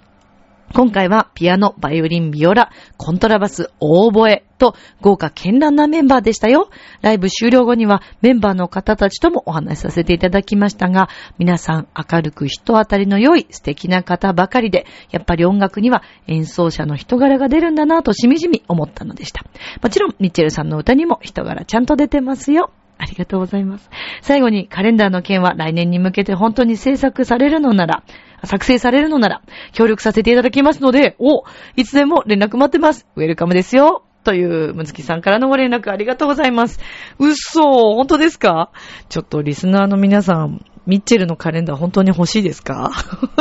[0.73, 6.69] 今回はピアノ、バイオリン、ビオラ、コントラバス、オーボエと豪華絢爛なメンバーでしたよ。
[7.01, 19.45] ライブ終了後にはメンバーの方たちともお話しさせていただきましたが、皆さん明るく人当たりの良い素敵な方ばかりで、やっぱり音楽には演奏者の人柄が出るんだなぁとしみじみ思ったのでした。
[19.81, 22.71] もちろん、ミッチェルさんの歌にも人柄ちゃんと出てますよ。
[22.97, 23.89] ありがとうございます。
[24.21, 28.03] 最後にカレンダーの件は来年に向けて本当に制作されるのなら、
[28.45, 31.43] 作成されるのなら、協力させていただきますので、お、
[31.75, 33.07] いつでも連絡待ってます。
[33.15, 34.03] ウェルカムですよ。
[34.23, 36.79] という、むつきさんからのご連絡ありがとうございます。
[37.19, 37.61] 嘘
[37.95, 38.71] 本当ですか？
[39.09, 42.91] ちょっとリスナーの皆さん、ミッチェルのカレンダー本当に欲しいですか？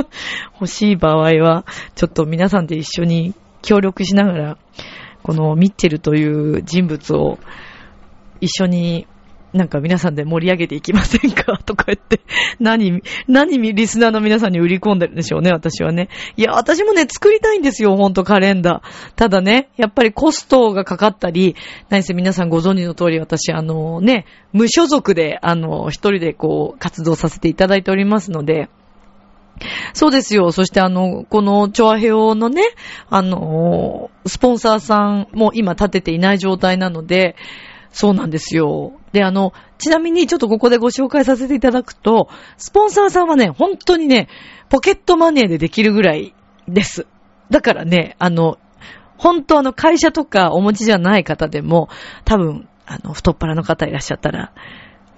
[0.55, 4.59] 欲しい場合は、ちょっと皆さんで一緒に協力しながら、
[5.23, 7.39] このミッチェルという人物を
[8.41, 9.07] 一緒に
[9.53, 11.59] なんか皆さんで盛り上げていきませんか？
[11.59, 12.21] とか言って、
[12.59, 16.09] 何、何リスナーの皆さんに売り込んでるんでしょうね、私はね。
[16.37, 19.13] いや、私もね、作りたいんですよ、ほんとカレンダー。
[19.15, 21.55] ただね、やっぱりコストがかかったり、
[21.91, 28.69] 何せ皆さんご存知の通り、私、あのね、無所属で、あの、一人でこう、活動させていただいておりますので、
[29.93, 30.51] そうですよ。
[30.51, 32.63] そしてあの、このチョアヘオのね、
[33.11, 37.37] あの、スポンサーさんも今立てていない状態なので、
[37.91, 38.93] そうなんですよ。
[39.13, 44.29] で、あの、ちなみにちょっとここでご紹介させていただくと、スポンサーさんはね、本当にね、
[44.69, 46.35] ポケットマネーでできるぐらい
[46.69, 47.07] です。
[47.51, 48.59] だからね、あの、
[49.19, 51.89] 本当あの会社とかお持ちじゃない方でも、
[52.25, 54.53] 多分、あの、太っ腹の方いらっしゃったら、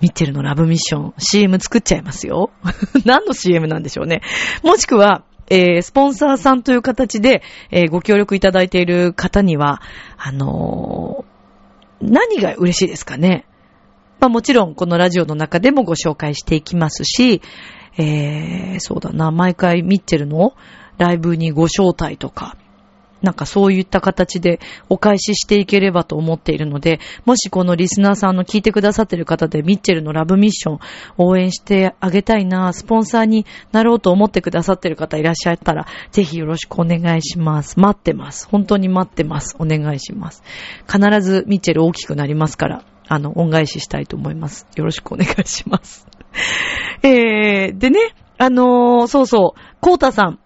[0.01, 2.51] ミッチェルのラブミッション、CM 作っちゃいますよ。
[3.07, 4.21] 何の CM なんでしょうね。
[4.63, 9.81] もしくは、えー、スポンサーさんという形で、えー、ご協力いただいている方には、
[10.19, 13.47] あのー、何が嬉しいですかね。
[14.20, 17.42] まあもちろんこのラジオの中でもご紹介していきますし、
[17.96, 20.55] えー、そうだな、毎回ミッチェルの
[20.98, 22.57] ライブにご招待とか、
[23.24, 30.79] なんかそういった形でお返ししていければと思っているので、もしこのリスナーさんの聞いてくださってる方でミッチェルのラブミッション
[31.16, 37.81] 応援してあげたいな、スポンサーになろうと思ってくださってる方いらっしゃったら、ぜひよろしくお願いします。
[37.81, 38.46] 待ってます。
[38.48, 39.57] 本当に待ってます。
[39.59, 40.42] お願いします。
[40.87, 44.67] 必ずミッチェル大きくなりますから、あの、恩返ししたいと思います。
[44.77, 46.07] よろしくお願いします。
[47.03, 48.01] えー、でね、
[48.38, 50.38] あのー、そうそう、コータさん。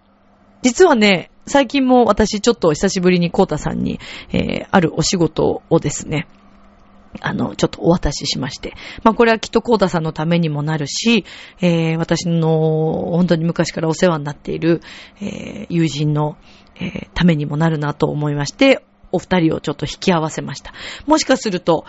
[0.61, 3.99] 実はね、最近も私ちょっと久しぶりにコータさんに、
[4.31, 6.27] えー、あるお仕事をですね、
[7.21, 8.75] あの、ちょっとお渡ししまして。
[9.03, 11.25] まあ、これはきっとコータさんのためにもなるし、
[11.59, 14.81] えー、私の本当に昔からお世話になっている、
[15.19, 16.37] えー、友人の、
[16.75, 20.73] えー、ためにもなるなと思いまして、お二人をちょっと引き合わせました。
[21.07, 21.85] もしかすると、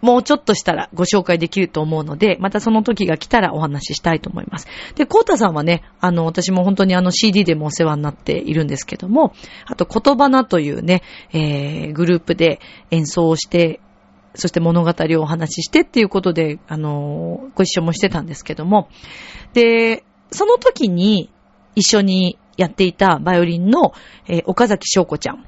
[0.00, 4.66] もうちょっとしたらご紹介できると思うので、またその時が来たらお話ししたいと思います。
[4.94, 9.32] で、コータさんはね、あの、私も本当にあの CD でもお世話になっているんですけども、
[9.66, 13.80] あと言葉なというね、えー、グループで演奏をして、
[14.34, 18.88] そして物語をお話ししてっていうことで、あのご一緒もしてたんですけども、
[19.54, 21.30] で、その時に
[21.74, 23.92] 一緒にやっていたバイオリンの、
[24.28, 25.46] えー、岡崎翔子ちゃん。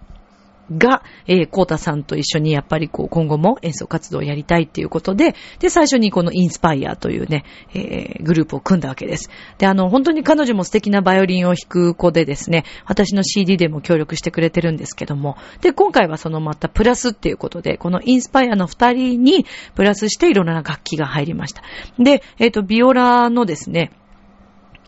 [0.77, 9.31] が、えー、コータさんと一緒にやっぱりこう今後も演奏活動をやりたいっていうことで、で、最初にこのインスパイアというね、えー、グループを組んだわけです。
[9.59, 21.63] で、あの、本当に彼女も素敵なバイオリンを弾く子でですね、私の CD でも協力してくれてるんですけども、で、今回はそのまたプラスっていうことで、このインスパイアの二人にプラスしていろんな楽器が入りました。
[21.99, 23.93] で、えっ、ー、と、ビオラのですね、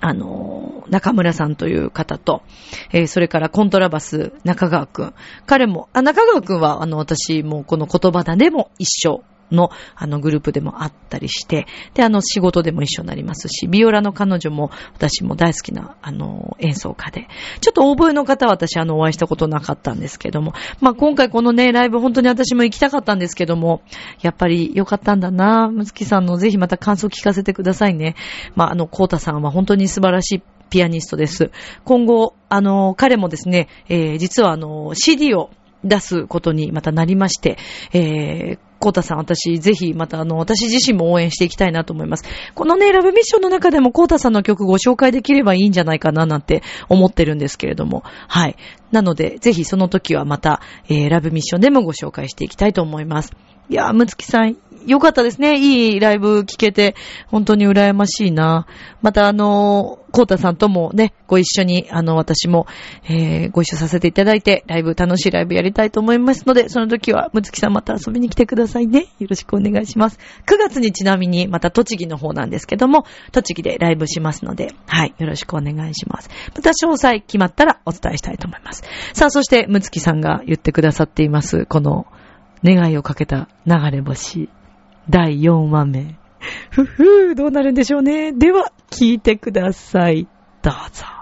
[0.01, 2.43] あの、中村さんという方と、
[2.93, 5.15] えー、それからコントラバス中川くん。
[5.47, 17.29] 彼も、あ、中川くんは、あの、私もこの言葉だねも一緒の、あの、グループでもあったりして、で、あの、仕事でも一緒になりますし、ビオラの彼女も私も大好きな、あの、演奏家で、
[17.61, 23.83] ちょっとオーボエの方は私、あの、お会いしたことなかったんですけども、まあ、今回このね、ライブ本当に私も行きたかったんですけども、
[24.23, 28.15] やっぱり良かったんだなむつきさんのぜひまた感想聞かせてくださいね。
[28.55, 31.51] まあ、あの、コータさんは本当に素晴らしいピアニストです。
[31.85, 35.51] 今後、あの、彼もですね、えー、実はあの、CD を
[35.85, 37.59] 出すことにまたなりまして、
[37.93, 42.25] えー、コータさん、私、ぜひ、また、あの、私自身も応援していきたいなと思います。
[42.55, 48.03] このね、ラブミッションの中でも、コータさんの曲ご紹介できればいいんじゃないかな、なんて思ってるんですけれども。
[48.27, 48.57] はい。
[48.91, 53.33] なので、ぜひその時はまた、えー、ラブミッションでもご紹介していきたいと思います。
[53.69, 55.59] いやー、むつきさん、よかったですね。
[55.59, 56.95] いいライブ聞けて、
[57.27, 58.67] 本当に羨ましいな。
[59.03, 62.67] またあの、コータさんともね、ご一緒に、あの、私も、
[63.05, 69.07] えー、ご一緒させていただいて、ライブ、楽しいライブやりたいと思いますので、その時は、むつきさんまた遊びに来てくださいね。
[69.19, 70.19] よろしくお願いします。
[70.47, 76.31] 9月にちなみに、また栃木の方なんですけども、栃木でライブしますので、はい、よろしくお願いします。
[76.55, 78.83] また詳細決まったらお伝えしたいと思います。
[79.13, 82.07] さあ、そして、むつきさんが言ってくださっています、この、
[82.65, 84.51] 願いをかけた流れ星。
[85.11, 86.17] 第4話目。
[86.71, 88.33] ふふー、どうなるんでしょうね。
[88.33, 90.27] では、聞いてください。
[90.63, 91.20] どうぞ。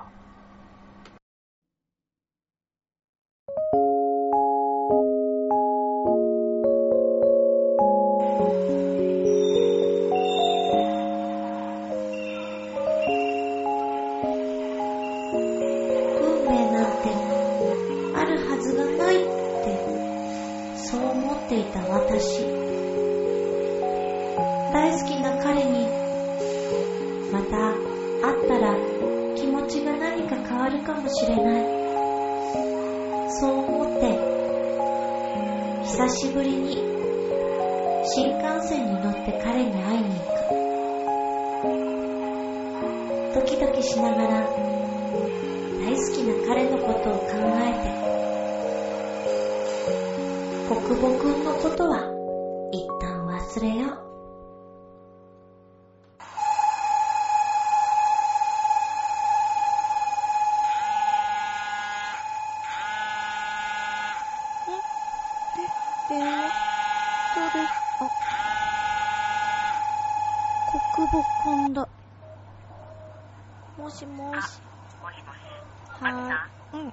[30.69, 31.65] わるかもしれない。
[33.41, 34.13] そう思って
[35.87, 36.77] 久しぶりに
[38.05, 40.37] 新幹線に乗って彼に会いに行く。
[43.35, 47.27] ドキドキしながら大好きな彼のことを考
[47.61, 47.89] えて
[50.69, 52.05] 国母くんのことは
[52.73, 54.09] 一旦忘れよう
[65.57, 65.63] で、
[66.15, 66.21] で、
[67.35, 67.57] どれ、
[68.01, 68.03] あ、
[70.93, 71.89] 国母くんだ。
[73.79, 74.61] もしもし。
[75.01, 75.37] もしもし。
[76.01, 76.81] はーい。
[76.81, 76.89] うん、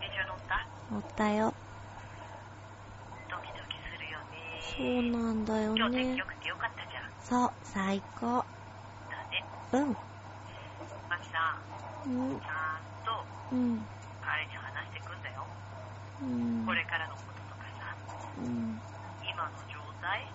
[0.00, 0.50] 電車乗った
[0.90, 1.54] 乗ったよ。
[3.30, 4.34] ドキドキするよね。
[4.60, 6.26] そうなんだよね今日天気良。
[6.26, 7.10] くてよかったじゃん。
[7.20, 8.26] そう、最高。
[8.26, 8.44] だ
[9.30, 9.44] ね。
[9.72, 9.88] うん、
[11.08, 11.58] マキさ
[12.06, 13.10] ん、うん、ちゃんと
[13.52, 13.86] うん、
[14.22, 15.46] 彼に話してくんだよ。
[16.22, 16.64] うん。
[16.66, 17.96] これからのこととかさ、
[18.38, 18.80] うん、
[19.22, 20.26] 今の状態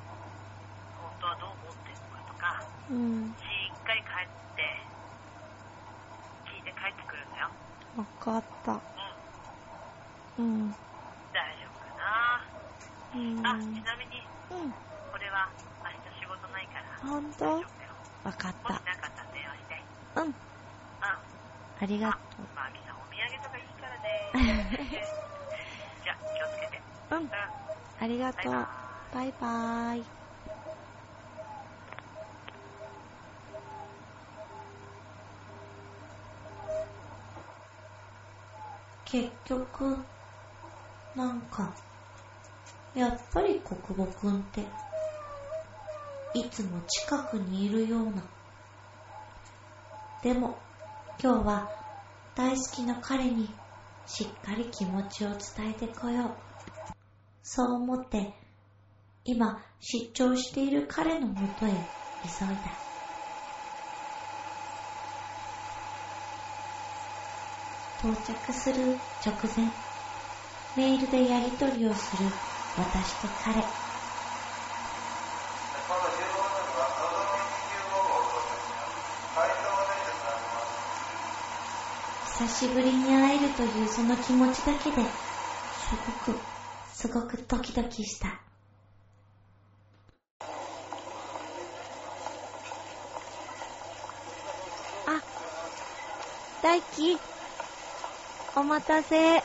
[1.02, 4.62] 本当はどう思ってるのかとか、うん、しっかり帰って、
[6.45, 7.49] 聞いて帰ってくるんだよ。
[7.97, 8.80] わかった。
[10.38, 10.71] うん、うん、
[11.34, 12.45] 大丈夫かな。
[13.15, 13.39] うん。
[13.47, 14.21] あ、ちなみに、
[14.52, 14.71] うん、
[15.12, 15.49] これは
[15.84, 17.91] 明日仕事ないから、ほんと大丈夫だよ。
[18.25, 18.56] わかっ。
[18.63, 19.84] もしたなかったら電話して。
[20.15, 20.36] うん、うん。
[21.02, 21.17] あ
[21.89, 22.19] りがあ、
[22.56, 25.02] マーキさんお土産とかいいからね。
[26.04, 26.82] じゃあ、気をつけて。
[27.10, 27.19] とう。
[27.19, 27.32] うんうん。、
[27.99, 28.52] ありがとう。
[28.54, 28.69] バイバ
[29.12, 30.04] バイバイ。
[39.06, 39.97] 結局、
[41.15, 41.73] なんか、
[42.93, 44.62] やっぱり国母くんって、
[46.36, 48.21] いつも近くにいるような。
[50.21, 50.56] でも、
[51.21, 51.79] 今日は
[52.39, 53.49] 大好きな彼に
[54.06, 56.32] しっかり気持ちを伝えてこよう。
[57.43, 58.34] そう思って、
[59.25, 61.84] 今出張している彼のもとへ急いだ。
[67.99, 69.67] 到着する直前、
[70.78, 72.30] メールでやり取りをする
[72.78, 73.56] 私と彼。
[73.56, 73.67] 今
[75.99, 77.43] 度15分はのぞみ
[77.75, 78.95] 25号を到着します。
[79.36, 80.80] 回答を電車となります。
[82.39, 85.96] 久しぶりに会えるというその気持ちだけで、す
[86.28, 86.40] ごく、
[86.94, 88.28] すごくドキドキした。
[95.06, 95.22] あ、
[96.64, 97.18] 大輝、
[98.56, 99.38] お待たせ。
[99.38, 99.44] あ、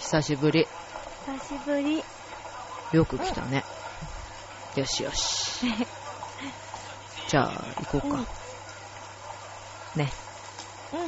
[0.00, 0.66] 久しぶり。
[1.26, 2.02] 久しぶり。
[2.92, 3.64] よく来たね。
[4.76, 5.66] よしよし。
[7.28, 7.52] じゃあ、
[7.90, 8.41] 行こうか。
[9.94, 10.12] ね。
[10.92, 10.98] うん。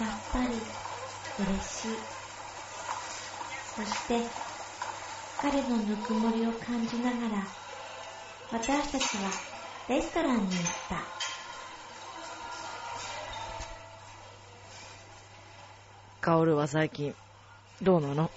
[0.00, 0.60] やっぱり、
[1.38, 1.96] 嬉しい。
[3.76, 4.28] そして、
[5.40, 7.46] 彼のぬくもりを感じながら、
[8.50, 9.30] 私たちは
[9.88, 11.06] レストランに行った。
[16.20, 17.14] カオルは最近、
[17.80, 18.30] どうなの？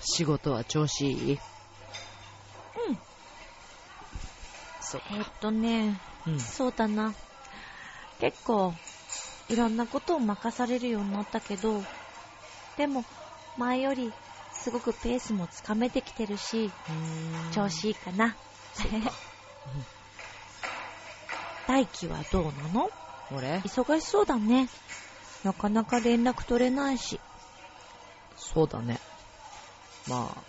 [0.00, 1.32] 仕事は調子いい？
[1.34, 2.98] うん。
[4.80, 5.02] そう。
[5.10, 6.38] えっとね、うん。
[6.38, 7.14] そうだな。
[8.18, 8.72] 結構、
[9.48, 11.82] いろんなことを任されるようになったけど、
[12.76, 13.04] でも、
[13.58, 14.12] 前より、
[14.52, 16.70] すごくペースもつかめてきてるし、
[17.52, 18.36] 調子いいかな。
[21.66, 22.90] 大輝はどうなの？
[23.30, 23.58] 俺？
[23.58, 24.68] 忙しそうだね。
[25.42, 27.20] なかなか連絡取れないし。
[28.36, 29.00] そうだね。
[30.06, 30.42] まあ、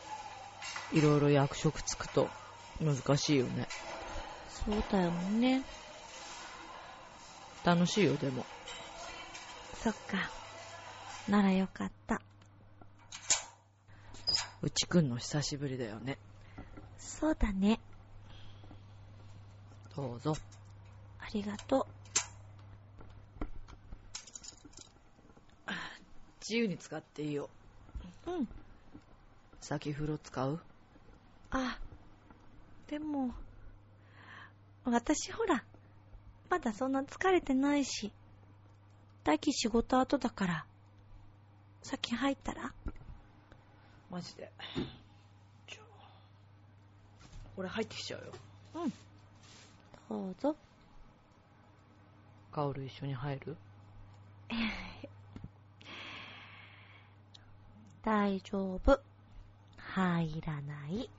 [0.92, 2.30] いろいろ役職つくと
[2.80, 3.68] 難しいよね。
[4.66, 5.64] そうだよね。
[7.66, 8.46] 楽しいよ、でも。
[9.76, 10.32] そっか。
[11.28, 12.22] ならよかった。
[14.62, 16.18] うちくんの久しぶりだよね。
[16.98, 17.80] そうだね。
[19.96, 20.34] どうぞ。
[21.20, 21.88] ありがと
[26.42, 27.50] 自由に使っていいよ。
[28.28, 28.32] う。
[28.32, 28.48] うん。
[29.62, 30.60] 先風呂使う？
[31.52, 31.80] あ、
[32.88, 33.34] でも、
[34.86, 35.64] 私ほら、
[36.50, 38.12] まだそんな疲れてないし、
[39.24, 40.66] 大輝仕事後だから、
[41.82, 42.74] 先入ったら？
[44.10, 44.52] マジで。
[45.68, 45.84] ちょ。
[47.58, 48.32] 俺入ってきちゃうよ。
[48.76, 48.94] うん。
[50.10, 50.56] どうぞ。
[52.52, 53.58] カオル一緒に入る？
[58.04, 59.02] 大丈夫。
[59.78, 61.10] 入らない。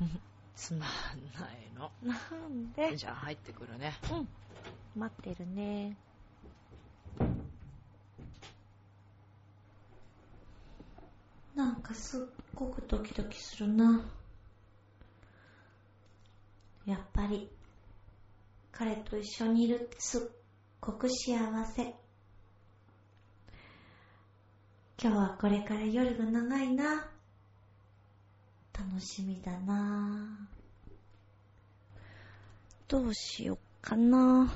[0.60, 1.90] つまんないの。
[2.02, 2.14] な
[2.46, 2.94] んで？
[2.94, 3.94] じゃあ入ってくるね。
[4.12, 4.28] うん。
[5.00, 5.96] 待ってるね。
[11.54, 14.04] なんかすっごくドキドキするな。
[16.84, 17.50] やっぱり、
[18.70, 20.20] 彼と一緒にいるってすっ
[20.78, 21.94] ごく幸せ。
[25.02, 27.08] 今日はこれから夜が長いな。
[28.80, 30.48] 楽しみだな。
[32.88, 34.50] どうしよっかな。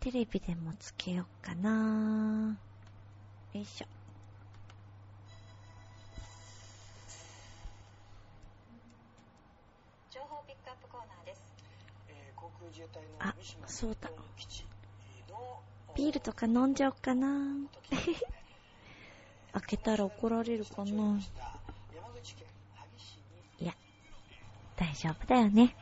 [0.00, 2.58] テレビでもつけよっかな。
[3.52, 3.86] よいしょ。
[10.10, 11.40] 情報ピックアップコーナーです。
[12.08, 14.10] えー航空自衛隊のあ三島そうだ
[15.94, 17.28] ビールとか飲んじゃおっかな。
[19.52, 21.20] 開けたら怒られるかな。
[24.80, 25.76] 大丈夫だよね。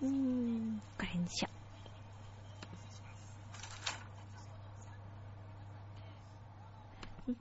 [0.00, 1.48] うーん、これにしよ
[7.28, 7.32] う。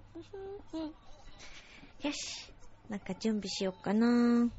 [2.06, 2.52] よし。
[2.90, 4.08] なんか準備しようかな。
[4.08, 4.52] う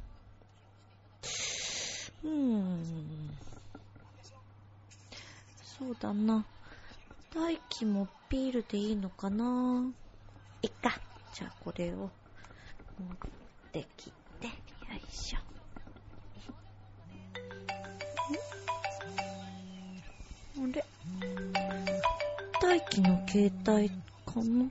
[2.24, 2.82] ーん。
[5.78, 6.46] そうだな。
[7.34, 9.92] 大気もビールでいいのかな
[10.62, 10.98] いっか。
[11.34, 12.10] じゃあこれを持っ
[13.70, 14.10] てき
[14.96, 15.38] いしょ。
[20.62, 20.64] ん？
[20.64, 20.84] あれ？
[22.60, 23.90] 大気の携帯
[24.24, 24.70] かな？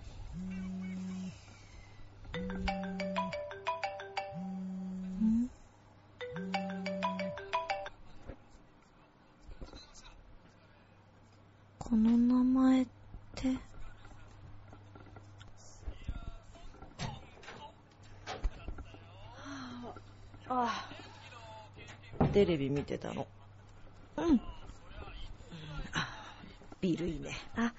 [22.43, 23.25] テレビ見てたの。
[24.17, 24.41] うん。
[26.81, 27.37] ビールいいね。
[27.55, 27.73] あ、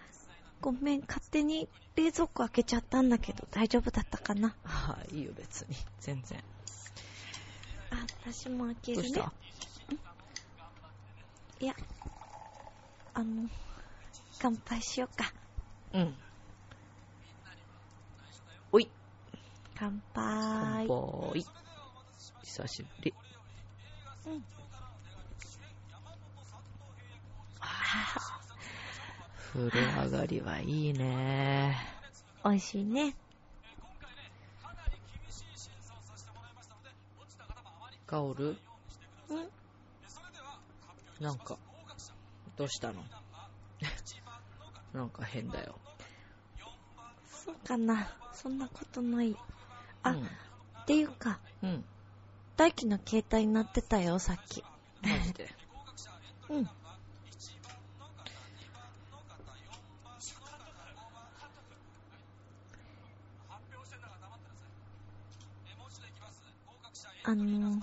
[0.62, 4.56] ごめん、勝手に冷蔵庫開けちゃったんだけど、大丈夫だったかな？
[4.64, 5.76] ああ、いいよ別に。
[6.00, 6.42] 全然。
[7.90, 9.08] あ、私も開けるね。
[9.10, 9.32] どうした？
[11.60, 11.74] いや、
[13.12, 13.50] あの、
[14.38, 15.30] 乾杯しようか。
[15.92, 16.14] うん。
[18.72, 18.88] おい。
[19.74, 20.88] 乾乾杯。
[20.88, 21.44] 杯。
[22.42, 23.14] 久しぶり。
[24.26, 24.44] うん。
[29.52, 31.76] 風呂上がりはいいね。
[32.44, 33.14] 美味しいね。
[38.06, 39.50] カオルうん。
[41.20, 41.56] なんか、
[42.56, 43.04] どうしたの？
[44.92, 45.78] なんか変だよ。
[47.26, 48.08] そうかな。
[48.32, 49.36] そんなことない。
[50.02, 50.28] あ、うん
[50.84, 51.84] っていうか、うん。
[52.64, 54.64] 大輝の携帯になってたよ、さっき。
[55.02, 55.54] マジで？
[56.48, 56.70] うん。
[67.26, 67.82] あの、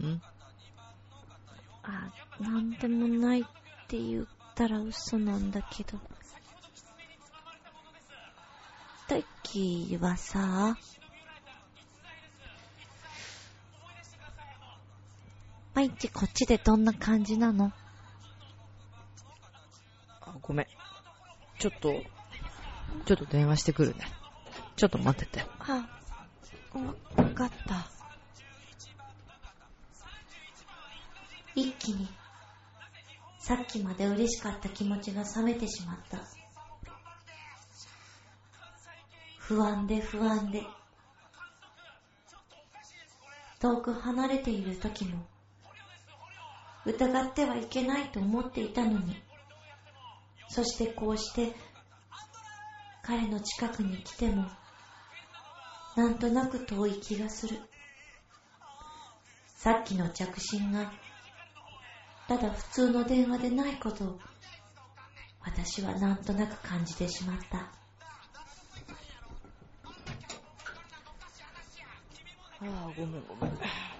[0.00, 0.22] うん？
[1.82, 3.44] あ、なんでもないっ
[3.88, 5.98] て言ったら嘘なんだけど。
[9.08, 10.78] 大輝はさ、
[15.74, 17.72] 毎日こっちでどんな感じなの？
[20.20, 20.66] あ、ごめん。
[21.58, 22.02] ちょっと、
[23.04, 24.06] ちょっと電話してくるね。
[24.76, 25.44] ちょっと待ってて。
[25.58, 25.88] あ、
[27.16, 27.86] わかった。
[31.56, 32.08] 一気に、
[33.38, 36.18] さっきまで嬉しかった気持ちが冷めてしまった。
[39.38, 40.62] 不安で不安で、
[43.60, 45.26] 遠く離れている時も、
[46.86, 49.22] 疑ってはいけないと思っていたのに、
[50.48, 51.54] そしてこうして、
[53.02, 54.46] 彼の近くに来ても、
[55.96, 57.60] なんとなく遠い気がする。
[59.56, 60.92] さっきの着信が、
[62.28, 64.18] ただ普通の電話でないことを、
[65.40, 67.58] 私はなんとなく感じてしまった。
[67.58, 67.68] あ
[72.60, 73.93] あ、ごめんごめん。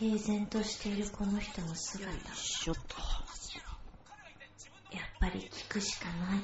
[0.00, 2.80] よ平然としているこの人の姿、やっいしょっと。
[5.20, 6.40] ぱり聞くしかない。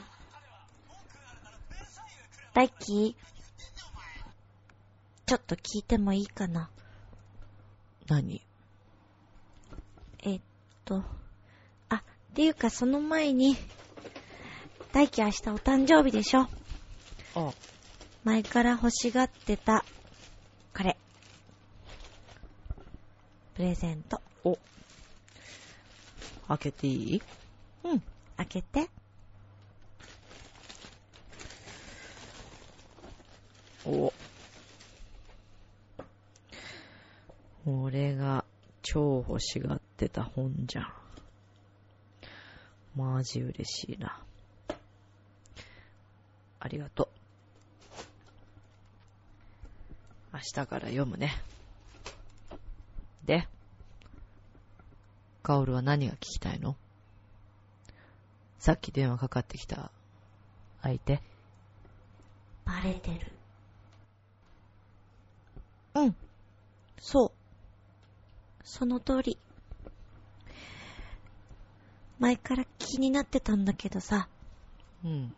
[2.52, 3.16] 大輝
[5.26, 6.68] ちょっと聞いてもいいかな？
[8.08, 8.42] 何？
[10.24, 10.40] えっ
[10.84, 11.04] と、
[11.88, 12.02] あ、っ
[12.34, 13.56] ていうかその前に、
[14.92, 16.48] 大輝明日お誕生日でしょ？
[17.36, 17.52] あ、
[18.24, 19.84] 前から欲しがってた、
[20.76, 20.96] これ。
[23.54, 24.20] プレゼント。
[24.42, 24.58] お。
[26.48, 27.22] 開けていい？
[27.84, 28.02] うん。
[28.36, 28.90] 開けて。
[33.86, 34.12] お。
[37.64, 38.44] 俺が
[38.82, 40.92] 超欲しがってた本じゃん。
[42.96, 44.20] マジ嬉しいな。
[46.58, 47.08] ありがとう。
[50.34, 51.32] 明日から読むね。
[53.24, 53.48] で、
[55.42, 56.76] カオルは何が聞きたいの？
[58.58, 59.90] さっき電話かかってきた
[60.82, 61.20] 相手
[62.64, 63.32] バレてる。
[65.94, 66.16] うん。
[66.98, 67.32] そう。
[68.62, 69.38] その通り。
[72.18, 74.28] 前から気になってたんだけどさ、
[75.04, 75.34] うん。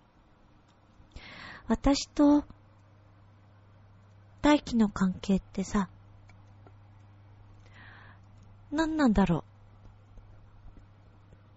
[1.67, 2.45] 私と、
[4.41, 5.89] 大輝の関係ってさ、
[8.71, 9.45] 何なんだろう。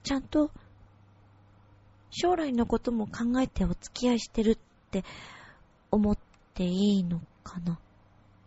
[0.04, 0.52] ちゃんと、
[2.12, 4.58] 将来のことも考えてお付き合いしてるっ
[4.92, 5.04] て
[5.92, 6.18] 思っ
[6.54, 7.80] ていいのかな。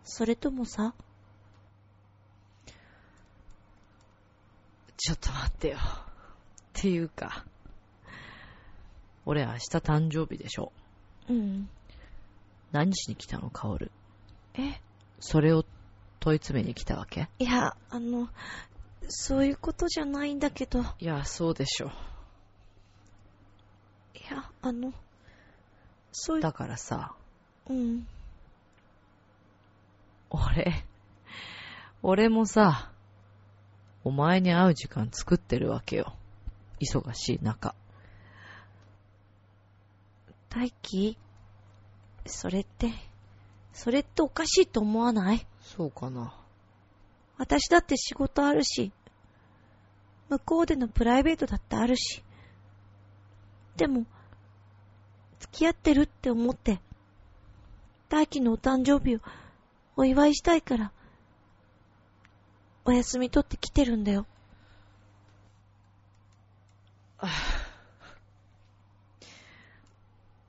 [0.03, 0.93] それともさ、
[4.97, 5.77] ちょっと待ってよ。
[5.77, 5.79] っ
[6.73, 7.45] ていうか、
[9.25, 10.71] 俺明日誕生日でしょ。
[11.29, 11.69] うん。
[12.71, 13.91] 何しに来たの、カオル。
[14.55, 14.79] え、
[15.19, 15.63] それを
[16.23, 17.27] 問い詰めに来たわけ？
[17.37, 18.29] いや、あの、
[19.09, 21.91] そういうことじゃないんだけど、いいや、そうでしょ。
[24.31, 24.93] や、あの、
[26.13, 27.13] そういう、だからさ、
[27.67, 28.07] うん。
[30.29, 30.85] 俺、
[32.01, 32.89] 俺もさ、
[34.05, 36.15] お前に会う時間作ってるわけよ。
[36.79, 37.75] 忙しい中。
[40.49, 41.17] 大輝
[42.25, 42.91] それって、
[43.73, 45.45] それっておかしいと思わない？
[45.75, 46.31] そうかな。
[47.37, 48.91] 私だって仕事あるし、
[50.29, 52.23] 向こうでのプライベートだってあるし。
[53.75, 54.05] でも、
[55.39, 56.79] 付き合ってるって思って、
[58.07, 59.19] 大輝のお誕生日を
[59.95, 60.91] お祝いしたいから、
[62.85, 64.27] お休み取って来てるんだよ。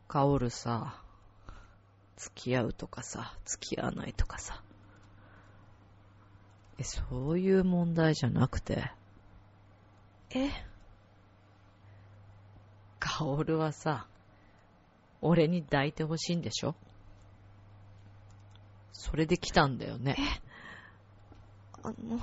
[0.07, 1.01] カオルさ、
[2.17, 4.64] 付き合うとかさ、付き合わないとかさ。
[6.79, 8.91] え、そういう問題じゃなくて、
[10.31, 10.51] え、
[12.99, 14.07] カオルはさ、
[15.21, 16.75] 俺に抱いてほしいんでしょ？
[18.93, 20.17] それで来たんだよね。
[21.83, 22.21] あの、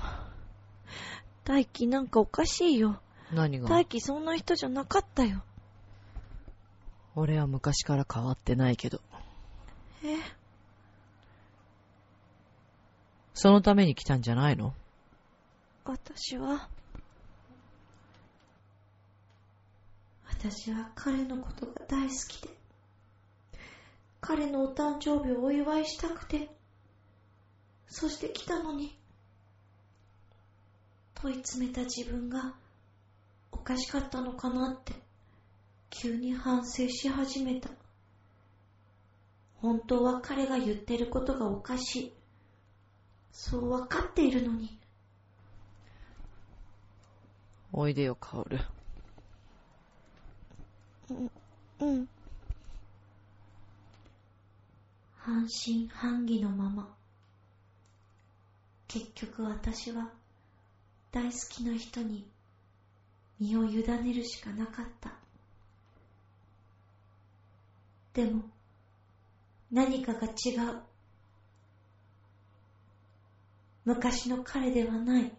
[1.44, 3.00] 大輝なんかおかしいよ。
[3.32, 3.68] 何が？
[3.68, 5.42] 大輝そんな人じゃなかったよ。
[7.14, 9.00] 俺は昔から変わってないけど。
[10.04, 10.16] え、
[13.42, 14.72] そのために来たんじゃないの？
[15.84, 16.68] 私は、
[20.28, 22.50] 私は彼のことが大好きで、
[24.20, 26.50] 彼のお誕生日をお祝いしたくて、
[27.88, 28.96] そして来たのに、
[31.14, 32.54] 問い詰めた自分が
[33.50, 34.92] おかしかったのかなって、
[35.90, 37.70] 急に反省し始めた。
[39.56, 42.12] 本当は彼が言ってることがおかしい。
[43.32, 44.78] そう分かっているのに。
[47.72, 48.58] おいでよ、カオル。
[51.80, 52.08] うん。
[55.16, 56.94] 半信半疑のまま。
[58.88, 60.12] 結局私は
[61.10, 62.28] 大好きな人に
[63.40, 65.10] 身を委ねるしかなかった。
[68.12, 68.42] でも、
[69.70, 70.91] 何かが違う。
[73.84, 75.32] 昔の彼ではない。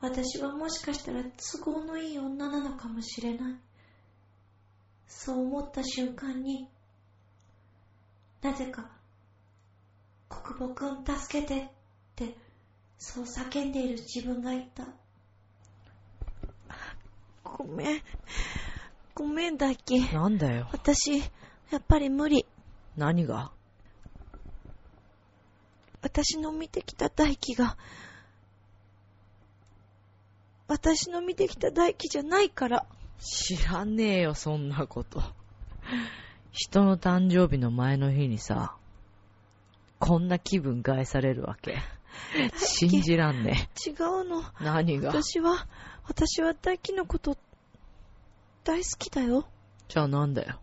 [0.00, 3.60] 私はもしかしたら都合のいい女なのかもしれない。
[5.06, 6.68] そう思った瞬間に、
[8.42, 8.90] なぜか、
[10.28, 11.68] 国母くん助けてっ
[12.16, 12.36] て、
[12.98, 14.86] そう叫んでいる自分がいた。
[17.42, 18.02] ごめん。
[19.14, 20.12] ごめん、大輝。
[20.12, 20.68] なんだよ。
[20.72, 21.18] 私、
[21.70, 22.44] やっぱり無理。
[22.96, 23.53] 何が？
[26.04, 27.78] 私の見てきた大輝が、
[30.68, 32.86] 私の見てきた大輝じゃないから。
[33.18, 35.22] 知らねえよ、そんなこと。
[36.52, 38.76] 人の誕生日の前の日にさ、
[39.98, 41.78] こんな気分害されるわけ。
[42.54, 44.42] 信じらんね違うの。
[44.60, 44.64] え。
[44.64, 45.08] 何が？
[45.08, 45.66] 私は、
[46.06, 47.38] 私は大輝のこと、
[48.62, 49.46] 大好きだよ。
[49.88, 50.60] じゃあなんだよ。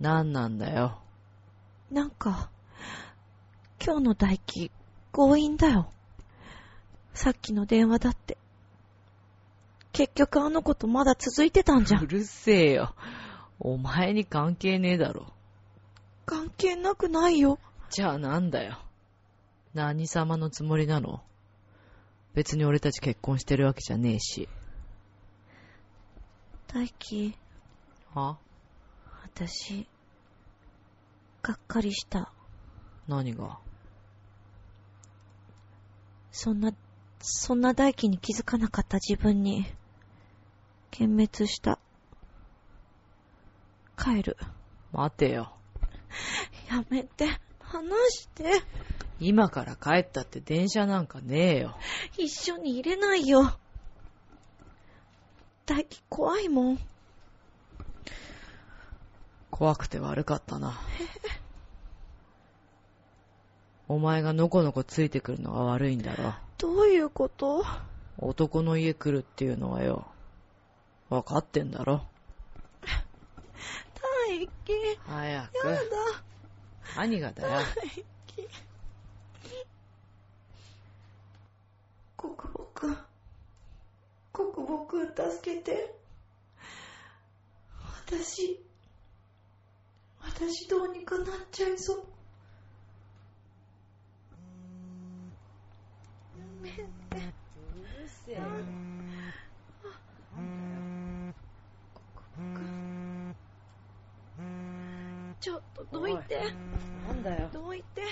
[0.00, 1.01] 何なんだよ。
[1.92, 2.48] なんか、
[3.84, 4.70] 今日の大輝、
[5.12, 5.92] 強引だよ。
[7.12, 8.38] さっきの電話だって。
[9.92, 12.00] 結局あの子とまだ続いてたんじゃ。
[12.00, 12.94] うんるせえよ。
[13.60, 15.26] お前に関係ねえだろ。
[16.24, 17.58] 関係なくないよ。
[17.90, 18.78] じゃあなんだよ。
[19.74, 21.22] 何様のつもりなの
[22.32, 24.48] 別に俺たち結婚してるわけじゃねえし。
[26.68, 27.36] 大輝、
[28.14, 28.38] は？
[29.34, 29.86] 私、
[31.42, 32.32] がっかりした。
[33.08, 33.58] 何が？
[36.30, 36.72] そんな、
[37.20, 39.66] そんな大輝に気づかなかった自分に、
[40.98, 41.78] 幻滅した。
[43.98, 44.36] 帰る。
[44.92, 45.52] 待てよ。
[46.70, 47.40] やめて。
[47.72, 48.62] 話して。
[49.18, 51.76] 今から帰ったって電車なんかねえよ。
[52.18, 53.58] 一緒に入れないよ。
[55.64, 56.78] 大輝怖いもん。
[59.50, 60.78] 怖くて悪かったな。
[63.92, 66.32] お前がのこのこついてくるのが悪いんだろ。
[66.56, 67.62] どういうこと？
[68.16, 70.06] 男の家来るっていうのはよ。
[71.10, 72.00] わかってんだろ。
[74.26, 74.98] 大輝。
[75.06, 75.68] 早やく。
[75.68, 75.76] だ。
[76.96, 77.60] 何がだよ。
[82.16, 82.96] 国母くん。
[84.32, 85.94] 国母くん助けて。
[88.06, 88.58] 私、
[90.22, 92.11] 私どうにかなっちゃいそう。
[105.42, 106.40] ちょっとどいて。
[107.08, 107.50] なんだよ。
[107.52, 108.02] どいて。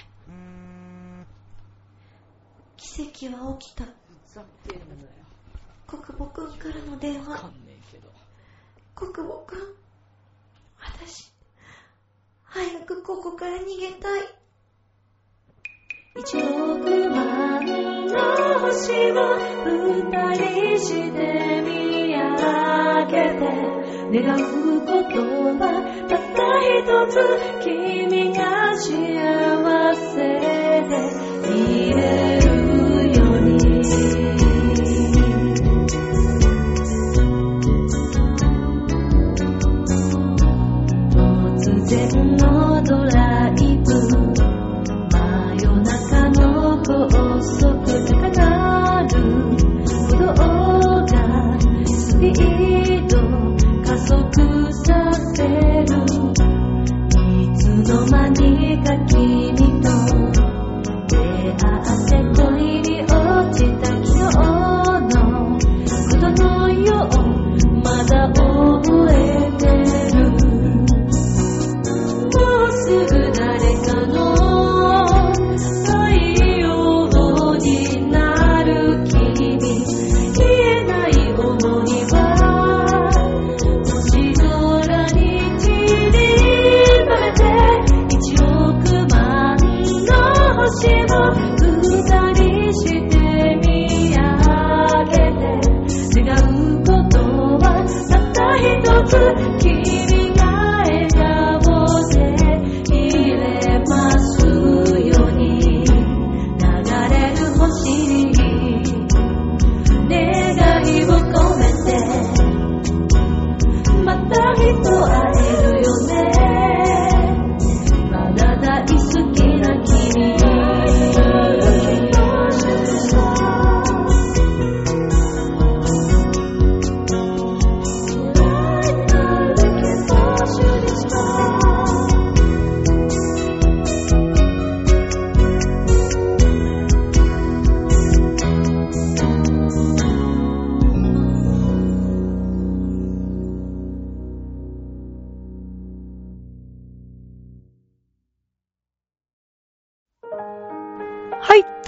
[2.76, 3.84] 奇跡は起きた。
[3.84, 3.88] ふ
[4.26, 5.08] ざけんなよ。
[5.86, 7.30] 国母くんからの電話。
[7.30, 8.12] わかんねえけど。
[8.96, 9.76] 国母くん。
[10.80, 11.32] 私、
[12.42, 14.39] 早くここから逃げたい。
[16.16, 17.64] 一億万
[18.06, 23.70] の星を二人して見上げて。
[24.12, 25.20] 願うこと
[25.60, 25.70] は
[26.08, 27.14] たった一つ
[27.62, 30.18] 君が幸せ
[30.88, 30.92] で
[31.56, 32.46] いれる
[33.16, 34.19] ように。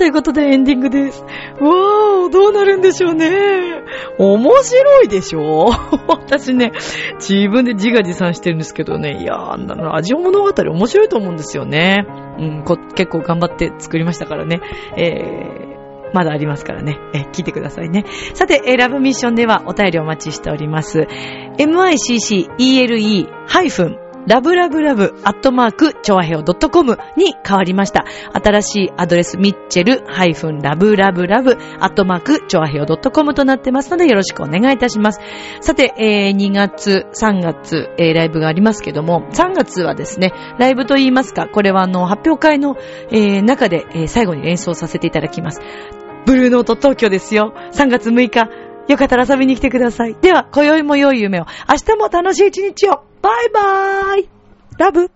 [0.03, 1.23] ということでエンディングです。
[1.23, 3.31] わー、どうなるんでしょうね。
[4.19, 5.71] 面白いでしょ？
[6.09, 6.73] 私ね、
[7.21, 12.05] 自分で自画自賛してるんですけどね、いやー、あんなのラジオ物語面白いと思うんですよね。
[12.37, 12.65] うん、
[12.97, 14.61] 結構頑張って作りましたからね。
[14.97, 16.99] えー、まだありますからね。
[17.15, 18.05] え聞いてくださいね。
[18.35, 21.07] さて、えラブミッションではお便りお待ちしております。
[21.59, 23.29] mycc-ele－
[24.27, 28.05] ラブラブラブアットマーク、チョアヘオ .com に変わりました。
[28.33, 35.21] 新しいアドレス、ミッチェルハイフンラブラブラブアットマーク、チョアヘオ .com となってますので、よろしくお願いいたします。
[35.61, 42.77] さて、えー、2月、3月、えー、ライブがありますけども、3月はですね、ライブと言いますか、これはあの、発表会の、
[43.11, 45.61] えー、中で、えー、最後に演奏させていただきます。
[46.27, 47.55] ブルーノート東京ですよ。
[47.73, 48.49] 3月6日。
[48.89, 50.15] よかったら遊びに来てください。
[50.21, 51.47] では、今宵も良い夢を。
[51.69, 53.12] 明日も楽しい一日を。
[53.23, 54.29] バイバーイ。
[54.79, 55.09] ラブ。